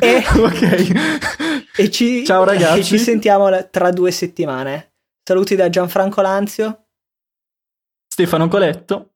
E- 0.01 0.25
ok. 0.39 0.93
E 1.77 1.91
ci, 1.91 2.25
Ciao, 2.25 2.45
ragazzi. 2.45 2.79
e 2.79 2.85
ci 2.85 2.99
sentiamo 2.99 3.69
tra 3.69 3.91
due 3.91 4.13
settimane. 4.13 4.95
Saluti 5.25 5.57
da 5.57 5.69
Gianfranco 5.69 6.21
Lanzio. 6.21 6.87
Stefano 8.07 8.47
Coletto. 8.47 9.15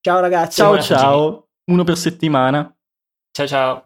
Ciao 0.00 0.20
ragazzi. 0.20 0.56
Ciao 0.56 0.80
ciao. 0.80 1.48
Uno 1.70 1.84
per 1.84 1.98
settimana. 1.98 2.74
Ciao 3.32 3.46
ciao. 3.46 3.85